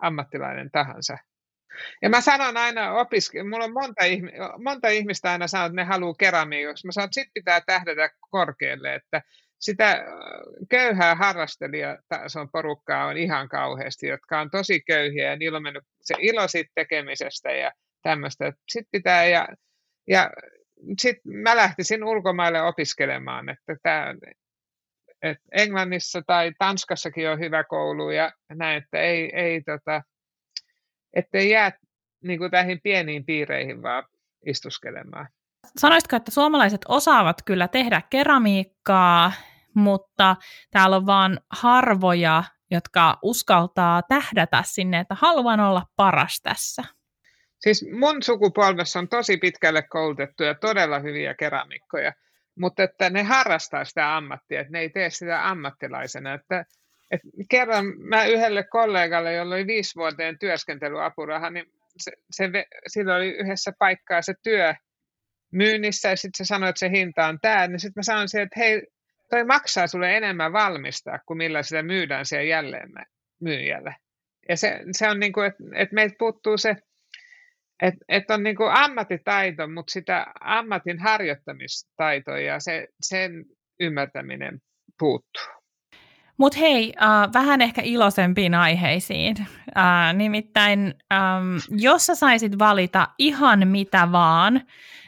[0.00, 1.18] ammattilainen tahansa.
[2.02, 4.02] Ja mä sanon aina opiske, mulla on monta,
[4.64, 6.86] monta ihmistä aina sanoo, että ne haluaa keramiikoksi.
[6.86, 9.22] Mä sanon, että sit pitää tähdätä korkealle, että
[9.58, 10.04] sitä
[10.68, 16.14] köyhää harrastelijatason porukkaa on ihan kauheasti, jotka on tosi köyhiä ja niillä on mennyt se
[16.18, 17.72] ilo siitä tekemisestä ja
[18.02, 18.52] tämmöistä.
[18.68, 19.48] Sitten pitää, ja,
[20.08, 20.30] ja
[21.00, 24.14] sitten mä lähtisin ulkomaille opiskelemaan, että tämä
[25.22, 30.02] et Englannissa tai Tanskassakin on hyvä koulu ja näin, että ei, ei tota,
[31.16, 31.72] ettei jää
[32.24, 34.04] niin kuin näihin pieniin piireihin vaan
[34.46, 35.28] istuskelemaan.
[35.78, 39.32] Sanoisitko, että suomalaiset osaavat kyllä tehdä keramiikkaa,
[39.74, 40.36] mutta
[40.70, 46.82] täällä on vain harvoja, jotka uskaltaa tähdätä sinne, että haluan olla paras tässä?
[47.58, 52.12] Siis mun sukupolvessa on tosi pitkälle koulutettuja, todella hyviä keramikkoja,
[52.58, 56.34] mutta että ne harrastaa sitä ammattia, että ne ei tee sitä ammattilaisena.
[56.34, 56.64] Että,
[57.10, 62.50] että kerran mä yhdelle kollegalle, jolla oli viisi vuoteen työskentelyapuraha, niin se, se,
[62.86, 64.74] sillä oli yhdessä paikkaa se työ
[65.52, 68.46] myynnissä ja sitten se sanoi, että se hinta on tämä, niin sitten mä sanoin siihen,
[68.46, 68.82] että hei,
[69.30, 72.88] toi maksaa sulle enemmän valmistaa kuin millä sitä myydään siellä jälleen
[73.40, 73.96] myyjälle.
[74.48, 76.76] Ja se, se on niin kuin, että, että meiltä puuttuu se
[77.82, 83.44] että et on niin ammattitaito, mutta sitä ammatin harjoittamistaitoa ja se, sen
[83.80, 84.60] ymmärtäminen
[84.98, 85.42] puuttuu.
[86.38, 89.36] Mutta hei, äh, vähän ehkä iloisempiin aiheisiin.
[89.76, 94.60] Äh, nimittäin, ähm, jos sä saisit valita ihan mitä vaan,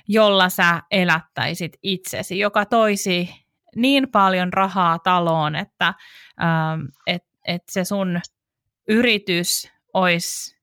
[0.08, 3.34] jolla sä elättäisit itsesi, joka toisi
[3.76, 8.20] niin paljon rahaa taloon, että ähm, et, et se sun
[8.88, 10.58] yritys olisi,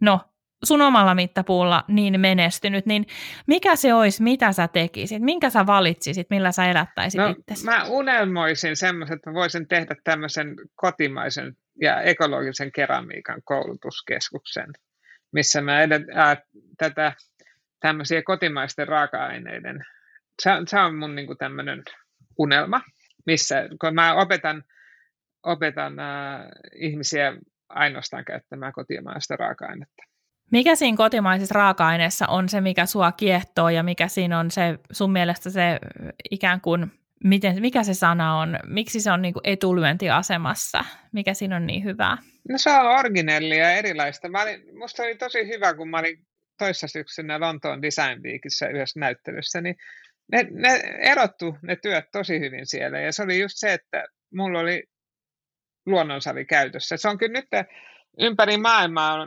[0.00, 0.20] no
[0.64, 3.06] sun omalla mittapuulla niin menestynyt, niin
[3.46, 5.22] mikä se olisi, mitä sä tekisit?
[5.22, 7.64] Minkä sä valitsisit, millä sä elättäisit no, itsesi?
[7.64, 14.72] Mä unelmoisin semmoisen, että voisin tehdä tämmöisen kotimaisen ja ekologisen keramiikan koulutuskeskuksen,
[15.32, 16.36] missä mä edet, ää,
[16.78, 17.12] tätä
[17.80, 19.84] tämmöisiä kotimaisten raaka-aineiden,
[20.42, 21.82] se, se on mun niin tämmöinen
[22.38, 22.80] unelma,
[23.26, 24.64] missä kun mä opetan,
[25.42, 27.36] opetan ää, ihmisiä
[27.68, 30.15] ainoastaan käyttämään kotimaista raaka-ainetta.
[30.50, 35.12] Mikä siinä kotimaisessa raaka-aineessa on se, mikä sua kiehtoo ja mikä siinä on se sun
[35.12, 35.78] mielestä se
[36.30, 36.92] ikään kuin,
[37.24, 41.84] miten, mikä se sana on, miksi se on niin kuin etulyöntiasemassa, mikä siinä on niin
[41.84, 42.16] hyvää?
[42.48, 44.28] No se on originellia ja erilaista.
[44.28, 46.18] Mä olin, musta oli tosi hyvä, kun mä olin
[46.58, 49.76] toissa syksynä Lontoon Design Weekissä yhdessä näyttelyssä, niin
[50.32, 50.68] ne, ne
[50.98, 54.84] erottu ne työt tosi hyvin siellä ja se oli just se, että mulla oli
[55.86, 56.96] luonnonsali käytössä.
[56.96, 57.48] Se on kyllä nyt
[58.20, 59.26] ympäri maailmaa,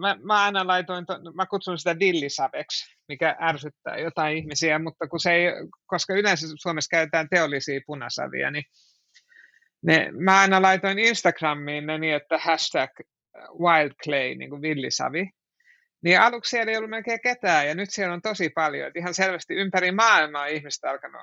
[0.00, 5.20] mä, mä aina laitoin, to, mä kutsun sitä villisaveksi, mikä ärsyttää jotain ihmisiä, mutta kun
[5.20, 5.46] se ei,
[5.86, 8.64] koska yleensä Suomessa käytetään teollisia punasavia, niin
[9.82, 12.90] ne, mä aina laitoin Instagramiin ne niin, että hashtag
[13.58, 15.30] wildclay, niin kuin villisavi.
[16.02, 18.86] Niin aluksi siellä ei ollut melkein ketään, ja nyt siellä on tosi paljon.
[18.86, 21.22] Että ihan selvästi ympäri maailmaa ihmistä alkanut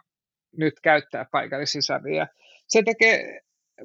[0.57, 2.27] nyt käyttää paikallisia savia.
[2.67, 3.41] Se tekee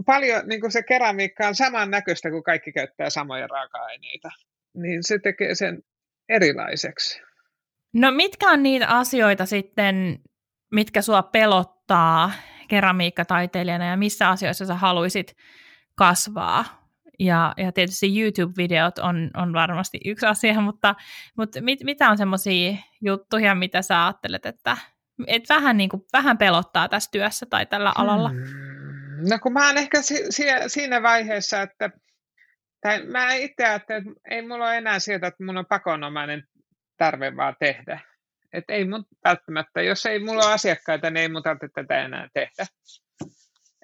[0.07, 4.31] paljon niin kuin se keramiikka on samannäköistä, kun kaikki käyttää samoja raaka-aineita.
[4.75, 5.83] Niin se tekee sen
[6.29, 7.23] erilaiseksi.
[7.95, 10.19] No mitkä on niitä asioita sitten,
[10.73, 12.33] mitkä sua pelottaa
[12.69, 15.37] keramiikkataiteilijana ja missä asioissa sä haluaisit
[15.95, 16.87] kasvaa?
[17.19, 20.95] Ja, ja tietysti YouTube-videot on, on varmasti yksi asia, mutta,
[21.37, 24.77] mutta mit, mitä on semmoisia juttuja, mitä sä ajattelet, että
[25.27, 28.29] et vähän, niin kuin, vähän pelottaa tässä työssä tai tällä alalla?
[28.29, 28.66] Hmm.
[29.17, 31.91] No kun mä oon ehkä si- si- siinä vaiheessa, että
[32.81, 36.45] tai mä itse ajattelen, että ei mulla ole enää sieltä, että mun on pakonomainen
[36.97, 38.01] tarve vaan tehdä.
[38.53, 42.29] Että ei mun välttämättä, jos ei mulla ole asiakkaita, niin ei mun tarvitse tätä enää
[42.35, 42.67] tehdä.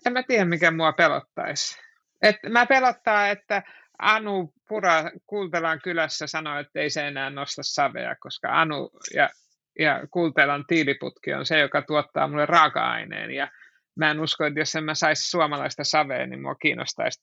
[0.06, 1.78] En mä tiedä, mikä mua pelottaisi.
[2.22, 3.62] Et mä pelottaa, että
[3.98, 9.30] Anu Pura Kultelan kylässä sanoi, että ei se enää nosta savea, koska Anu ja,
[9.78, 13.30] ja Kultelan tiiliputki on se, joka tuottaa mulle raaka-aineen.
[13.30, 13.48] Ja
[13.96, 17.20] mä en usko, että jos en mä saisi suomalaista savea, niin mua kiinnostaisi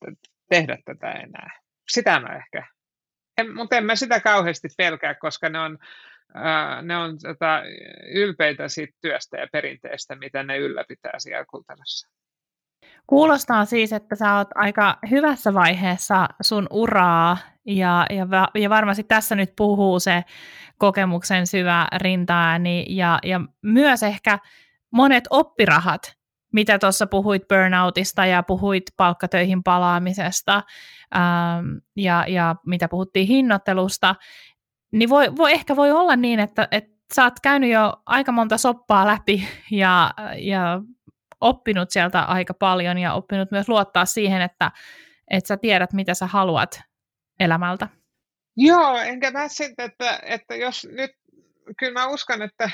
[0.49, 1.59] tehdä tätä enää.
[1.89, 2.67] Sitä mä ehkä.
[3.37, 5.77] En, mutta en mä sitä kauheasti pelkää, koska ne on,
[6.35, 7.61] äh, ne on tota,
[8.13, 12.09] ylpeitä siitä työstä ja perinteestä, mitä ne ylläpitää siellä kulttuurissa.
[13.07, 19.35] Kuulostaa siis, että sä oot aika hyvässä vaiheessa sun uraa ja, ja, ja varmasti tässä
[19.35, 20.23] nyt puhuu se
[20.77, 24.39] kokemuksen syvä rintaääni ja, ja myös ehkä
[24.91, 26.18] monet oppirahat,
[26.53, 30.63] mitä tuossa puhuit burnoutista ja puhuit palkkatöihin palaamisesta
[31.15, 34.15] ähm, ja, ja mitä puhuttiin hinnoittelusta,
[34.91, 38.57] niin voi, voi, ehkä voi olla niin, että, että sä oot käynyt jo aika monta
[38.57, 40.81] soppaa läpi ja, ja
[41.41, 44.71] oppinut sieltä aika paljon ja oppinut myös luottaa siihen, että,
[45.31, 46.81] että sä tiedät, mitä sä haluat
[47.39, 47.87] elämältä.
[48.57, 51.11] Joo, enkä mä sitten, että, että jos nyt,
[51.77, 52.69] kyllä mä uskon, että,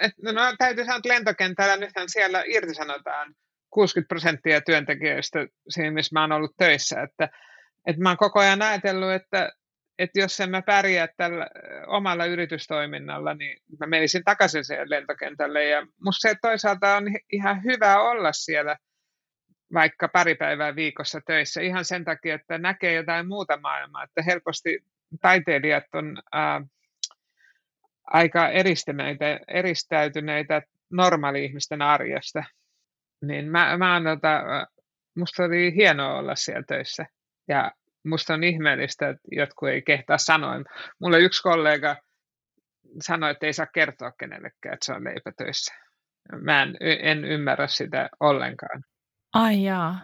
[0.00, 3.34] että no, täytyy sanoa, että lentokentällä nythän siellä irtisanotaan
[3.70, 7.28] 60 prosenttia työntekijöistä siinä, missä mä oon ollut töissä, että,
[7.86, 9.52] että mä oon koko ajan ajatellut, että,
[9.98, 11.46] että jos en mä pärjää tällä
[11.86, 15.64] omalla yritystoiminnalla, niin mä menisin takaisin siihen lentokentälle.
[15.64, 18.76] Ja musta se toisaalta on ihan hyvä olla siellä
[19.74, 24.04] vaikka pari päivää viikossa töissä ihan sen takia, että näkee jotain muuta maailmaa.
[24.04, 24.84] Että helposti
[25.20, 26.60] taiteilijat on ää,
[28.06, 32.44] aika eristäytyneitä, eristäytyneitä normaali-ihmisten arjesta.
[33.22, 34.42] Niin mä, mä tota,
[35.16, 37.06] musta oli hienoa olla siellä töissä.
[37.48, 37.72] Ja
[38.04, 40.54] musta on ihmeellistä, että jotkut ei kehtaa sanoa.
[41.00, 41.96] Mulle yksi kollega
[43.00, 45.74] sanoi, että ei saa kertoa kenellekään, että se on leipätöissä.
[46.40, 48.82] Mä en, en ymmärrä sitä ollenkaan.
[49.34, 49.98] Ai jaa.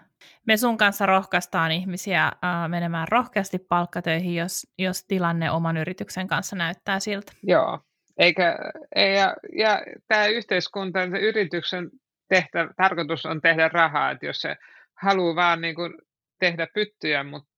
[0.47, 2.33] Me sun kanssa rohkaistaan ihmisiä äh,
[2.69, 7.33] menemään rohkeasti palkkatöihin, jos, jos tilanne oman yrityksen kanssa näyttää siltä.
[7.43, 7.81] Joo,
[8.23, 8.59] eikä,
[8.95, 11.91] ei, ja, ja tämä yhteiskunta, yrityksen
[12.29, 14.57] tehtä, tarkoitus on tehdä rahaa, että jos se
[15.03, 15.95] haluaa vaan niin kuin
[16.41, 17.51] tehdä pyttyjä, mutta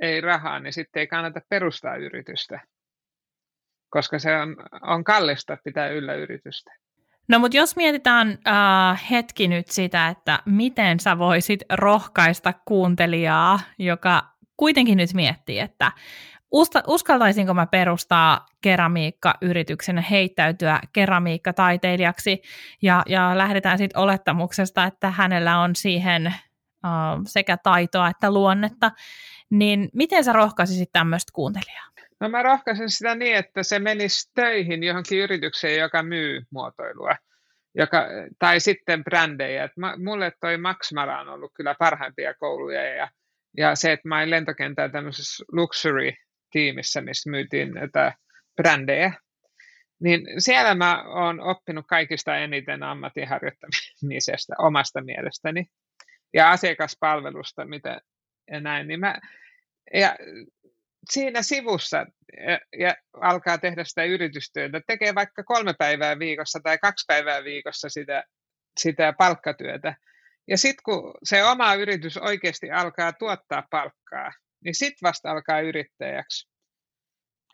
[0.00, 2.60] ei rahaa, niin sitten ei kannata perustaa yritystä,
[3.90, 6.70] koska se on, on kallista pitää yllä yritystä.
[7.28, 14.22] No mutta jos mietitään äh, hetki nyt sitä, että miten sä voisit rohkaista kuuntelijaa, joka
[14.56, 15.92] kuitenkin nyt miettii, että
[16.86, 22.42] uskaltaisinko mä perustaa keramiikka-yrityksen ja heittäytyä keramiikkataiteilijaksi
[22.82, 26.32] ja, ja lähdetään sitten olettamuksesta, että hänellä on siihen äh,
[27.26, 28.90] sekä taitoa että luonnetta,
[29.50, 31.90] niin miten sä rohkaisisit tämmöistä kuuntelijaa?
[32.20, 37.16] No mä rohkaisen sitä niin, että se menisi töihin johonkin yritykseen, joka myy muotoilua.
[37.74, 38.06] Joka,
[38.38, 39.64] tai sitten brändejä.
[39.64, 43.08] Et mä, mulle toi Max Mara on ollut kyllä parhaimpia kouluja ja,
[43.56, 45.44] ja se, että mä olin lentokentällä tämmöisessä
[46.50, 48.14] luxury-tiimissä, missä myytiin näitä
[48.56, 49.12] brändejä,
[50.00, 55.66] niin siellä mä oon oppinut kaikista eniten ammatin harjoittamisesta omasta mielestäni
[56.34, 58.00] ja asiakaspalvelusta, mitä
[58.50, 59.18] ja näin, niin mä,
[59.94, 60.16] ja
[61.10, 62.06] siinä sivussa
[62.46, 67.88] ja, ja alkaa tehdä sitä yritystyötä, tekee vaikka kolme päivää viikossa tai kaksi päivää viikossa
[67.88, 68.24] sitä,
[68.80, 69.94] sitä palkkatyötä.
[70.48, 74.32] Ja sitten kun se oma yritys oikeasti alkaa tuottaa palkkaa,
[74.64, 76.50] niin sitten vasta alkaa yrittäjäksi.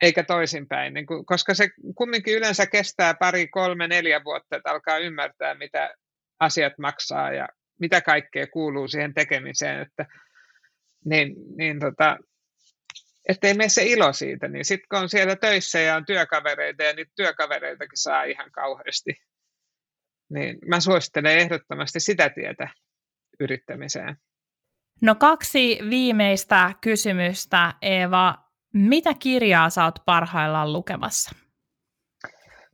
[0.03, 4.99] Eikä toisinpäin, niin kun, koska se kumminkin yleensä kestää pari, kolme, neljä vuotta, että alkaa
[4.99, 5.95] ymmärtää, mitä
[6.41, 7.49] asiat maksaa ja
[7.81, 9.81] mitä kaikkea kuuluu siihen tekemiseen.
[9.81, 10.07] Että
[11.05, 12.19] niin, niin tota,
[13.29, 16.93] ettei mene se ilo siitä, niin sitten kun on siellä töissä ja on työkavereita ja
[16.93, 19.15] niitä työkavereitakin saa ihan kauheasti,
[20.31, 22.69] niin mä suosittelen ehdottomasti sitä tietä
[23.41, 24.17] yrittämiseen.
[25.01, 28.35] No kaksi viimeistä kysymystä, Eeva.
[28.73, 31.37] Mitä kirjaa sä oot parhaillaan lukemassa?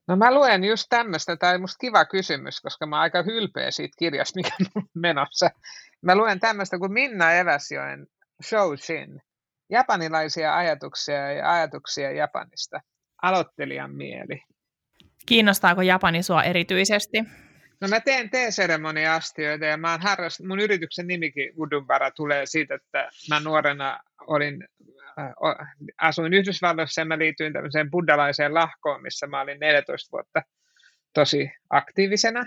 [0.09, 3.95] No mä luen just tämmöistä, tai musta kiva kysymys, koska mä oon aika hylpeä siitä
[3.99, 5.51] kirjasta, mikä on menossa.
[6.03, 8.07] Mä luen tämmöistä kuin Minna Eväsjoen
[8.45, 9.23] Shoshin,
[9.71, 12.81] japanilaisia ajatuksia ja ajatuksia Japanista.
[13.23, 14.43] Aloittelijan mieli.
[15.27, 17.25] Kiinnostaako Japani sua erityisesti?
[17.83, 20.41] No mä teen teeseremonia-astioita ja mä oon harrast...
[20.41, 24.69] mun yrityksen nimikin Udumbara tulee siitä, että mä nuorena olin,
[25.19, 25.33] äh,
[26.01, 30.43] asuin Yhdysvalloissa ja mä liityin tämmöiseen buddalaiseen lahkoon, missä mä olin 14 vuotta
[31.15, 32.47] tosi aktiivisena.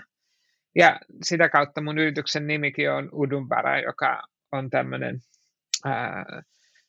[0.74, 4.22] Ja sitä kautta mun yrityksen nimikin on Udumbara, joka
[4.52, 5.20] on tämmöinen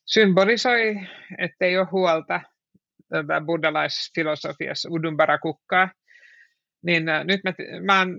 [0.06, 0.96] symbolisoi,
[1.38, 2.42] ettei ole huolta
[3.10, 5.90] tätä buddhalaisfilosofiassa Udumbara kukkaa.
[6.86, 8.18] Niin äh, nyt mä, mä oon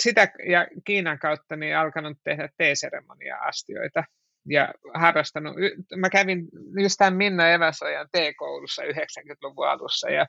[0.00, 4.04] sitä ja Kiinan kautta niin alkanut tehdä teeseremonia-astioita
[4.48, 5.54] ja harrastanut.
[5.96, 6.48] Mä kävin
[6.82, 10.26] just tämän Minna Eväsojan T-koulussa 90-luvun alussa ja,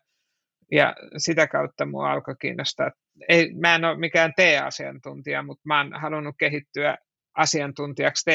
[0.72, 2.92] ja sitä kautta mua alkoi kiinnostaa.
[3.30, 6.98] Ei, mä en ole mikään T-asiantuntija, mutta mä oon halunnut kehittyä
[7.38, 8.34] asiantuntijaksi T,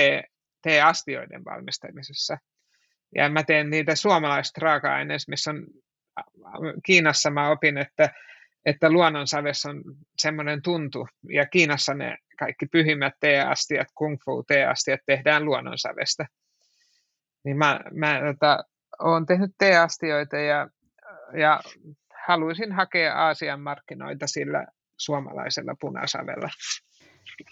[0.63, 2.37] T-astioiden valmistamisessa.
[3.15, 5.67] Ja mä teen niitä suomalaisista raaka-aineista, missä on
[6.87, 8.11] Kiinassa mä opin, että,
[8.65, 9.83] että luonnonsavessa on
[10.19, 16.27] semmoinen tuntu, ja Kiinassa ne kaikki pyhimmät teeastiat, kung fu teeastiat tehdään luonnonsavesta.
[17.45, 18.65] Niin mä, mä tota,
[18.99, 20.69] olen tehnyt teeastioita ja,
[21.39, 21.61] ja
[22.27, 26.49] haluaisin hakea Aasian markkinoita sillä suomalaisella punasavella.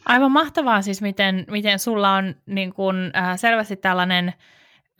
[0.07, 4.35] Aivan mahtavaa siis, miten, miten sulla on niin kun, äh, selvästi tällainen,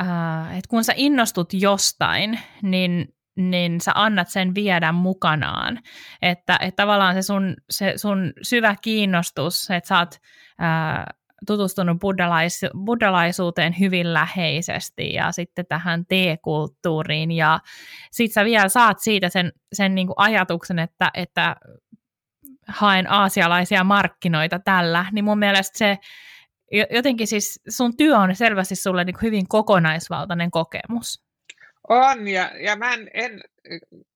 [0.03, 5.81] äh, että kun sä innostut jostain, niin, niin sä annat sen viedä mukanaan.
[6.23, 10.15] Että, että tavallaan se sun, se sun syvä kiinnostus, että sä oot
[10.63, 11.05] äh,
[11.47, 17.59] tutustunut buddhalais, buddhalaisuuteen hyvin läheisesti ja sitten tähän teekulttuuriin ja
[18.11, 21.57] sit sä vielä saat siitä sen, sen niin kuin ajatuksen, että, että
[22.69, 25.99] haen aasialaisia markkinoita tällä, niin mun mielestä se
[26.91, 31.28] jotenkin siis sun työ on selvästi sulle niin hyvin kokonaisvaltainen kokemus.
[31.89, 33.41] On, ja, ja mä en, en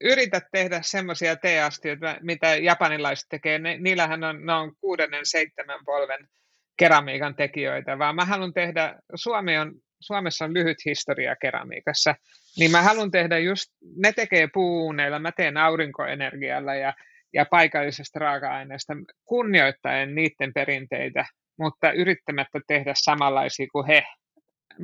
[0.01, 3.59] yritä tehdä semmoisia teeastioita, mitä japanilaiset tekee.
[3.59, 6.29] Ne, niillähän on, ne on kuudennen, seitsemän polven
[6.79, 12.15] keramiikan tekijöitä, vaan mä haluan tehdä, Suomi on, Suomessa on lyhyt historia keramiikassa,
[12.59, 13.65] niin mä haluan tehdä just,
[13.97, 16.95] ne tekee puuneilla, mä teen aurinkoenergialla ja
[17.35, 18.93] ja paikallisesta raaka-aineesta
[19.25, 21.25] kunnioittaen niiden perinteitä,
[21.59, 24.03] mutta yrittämättä tehdä samanlaisia kuin he.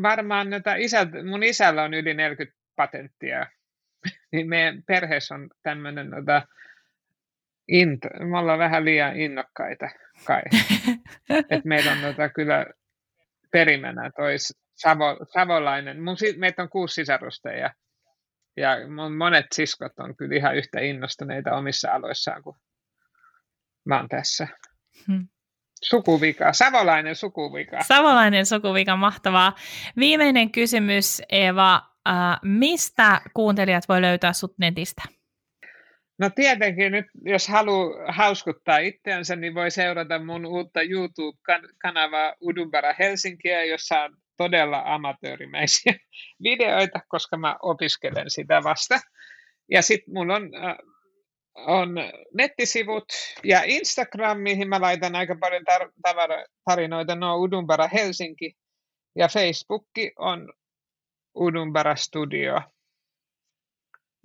[0.02, 3.46] Varmaan että isä, mun isällä on yli 40 patenttia,
[4.32, 6.42] niin meidän perheessä on tämmöinen, että
[7.68, 9.88] into, me ollaan vähän liian innokkaita
[10.24, 10.42] kai.
[11.50, 12.66] Et meillä on tota, kyllä
[13.52, 14.36] perimänä toi
[14.78, 17.70] Savo, savolainen, mun, meitä on kuusi sisarusta ja
[18.56, 18.76] ja
[19.18, 22.56] monet siskot on kyllä ihan yhtä innostuneita omissa aloissaan kuin
[23.84, 24.48] mä oon tässä.
[25.06, 25.28] Hmm.
[25.84, 27.82] Sukuvika, savolainen sukuvika.
[27.82, 29.54] Savolainen sukuvika, mahtavaa.
[29.96, 31.82] Viimeinen kysymys, Eva.
[32.08, 35.02] Äh, mistä kuuntelijat voi löytää sut netistä?
[36.18, 43.64] No tietenkin nyt, jos haluaa hauskuttaa itseänsä, niin voi seurata mun uutta YouTube-kanavaa Udumbara Helsinkiä,
[43.64, 45.94] jossa on todella amatöörimäisiä
[46.48, 49.00] videoita, koska mä opiskelen sitä vasta.
[49.70, 50.76] Ja sitten mulla on, äh,
[51.54, 51.94] on
[52.34, 53.08] nettisivut
[53.44, 58.52] ja Instagram, mihin mä laitan aika paljon tar- tarinoita, no Udumbara Helsinki.
[59.16, 59.86] Ja Facebook
[60.18, 60.52] on
[61.34, 62.54] Udumbara Studio.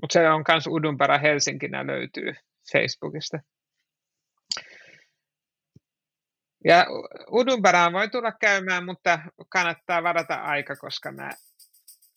[0.02, 2.34] Mutta se on myös Udumbara Helsinkinä löytyy
[2.72, 3.40] Facebookista.
[6.66, 6.86] Ja
[7.32, 11.30] Udunparaan voi tulla käymään, mutta kannattaa varata aika, koska mä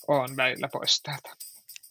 [0.09, 1.29] oon välillä pois täältä.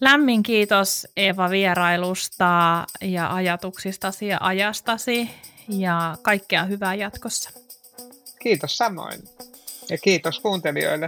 [0.02, 5.30] Lämmin kiitos Eeva vierailusta ja ajatuksistasi ja ajastasi
[5.70, 7.50] ja kaikkea hyvää jatkossa.
[8.42, 9.20] Kiitos samoin
[9.90, 11.08] ja kiitos kuuntelijoille.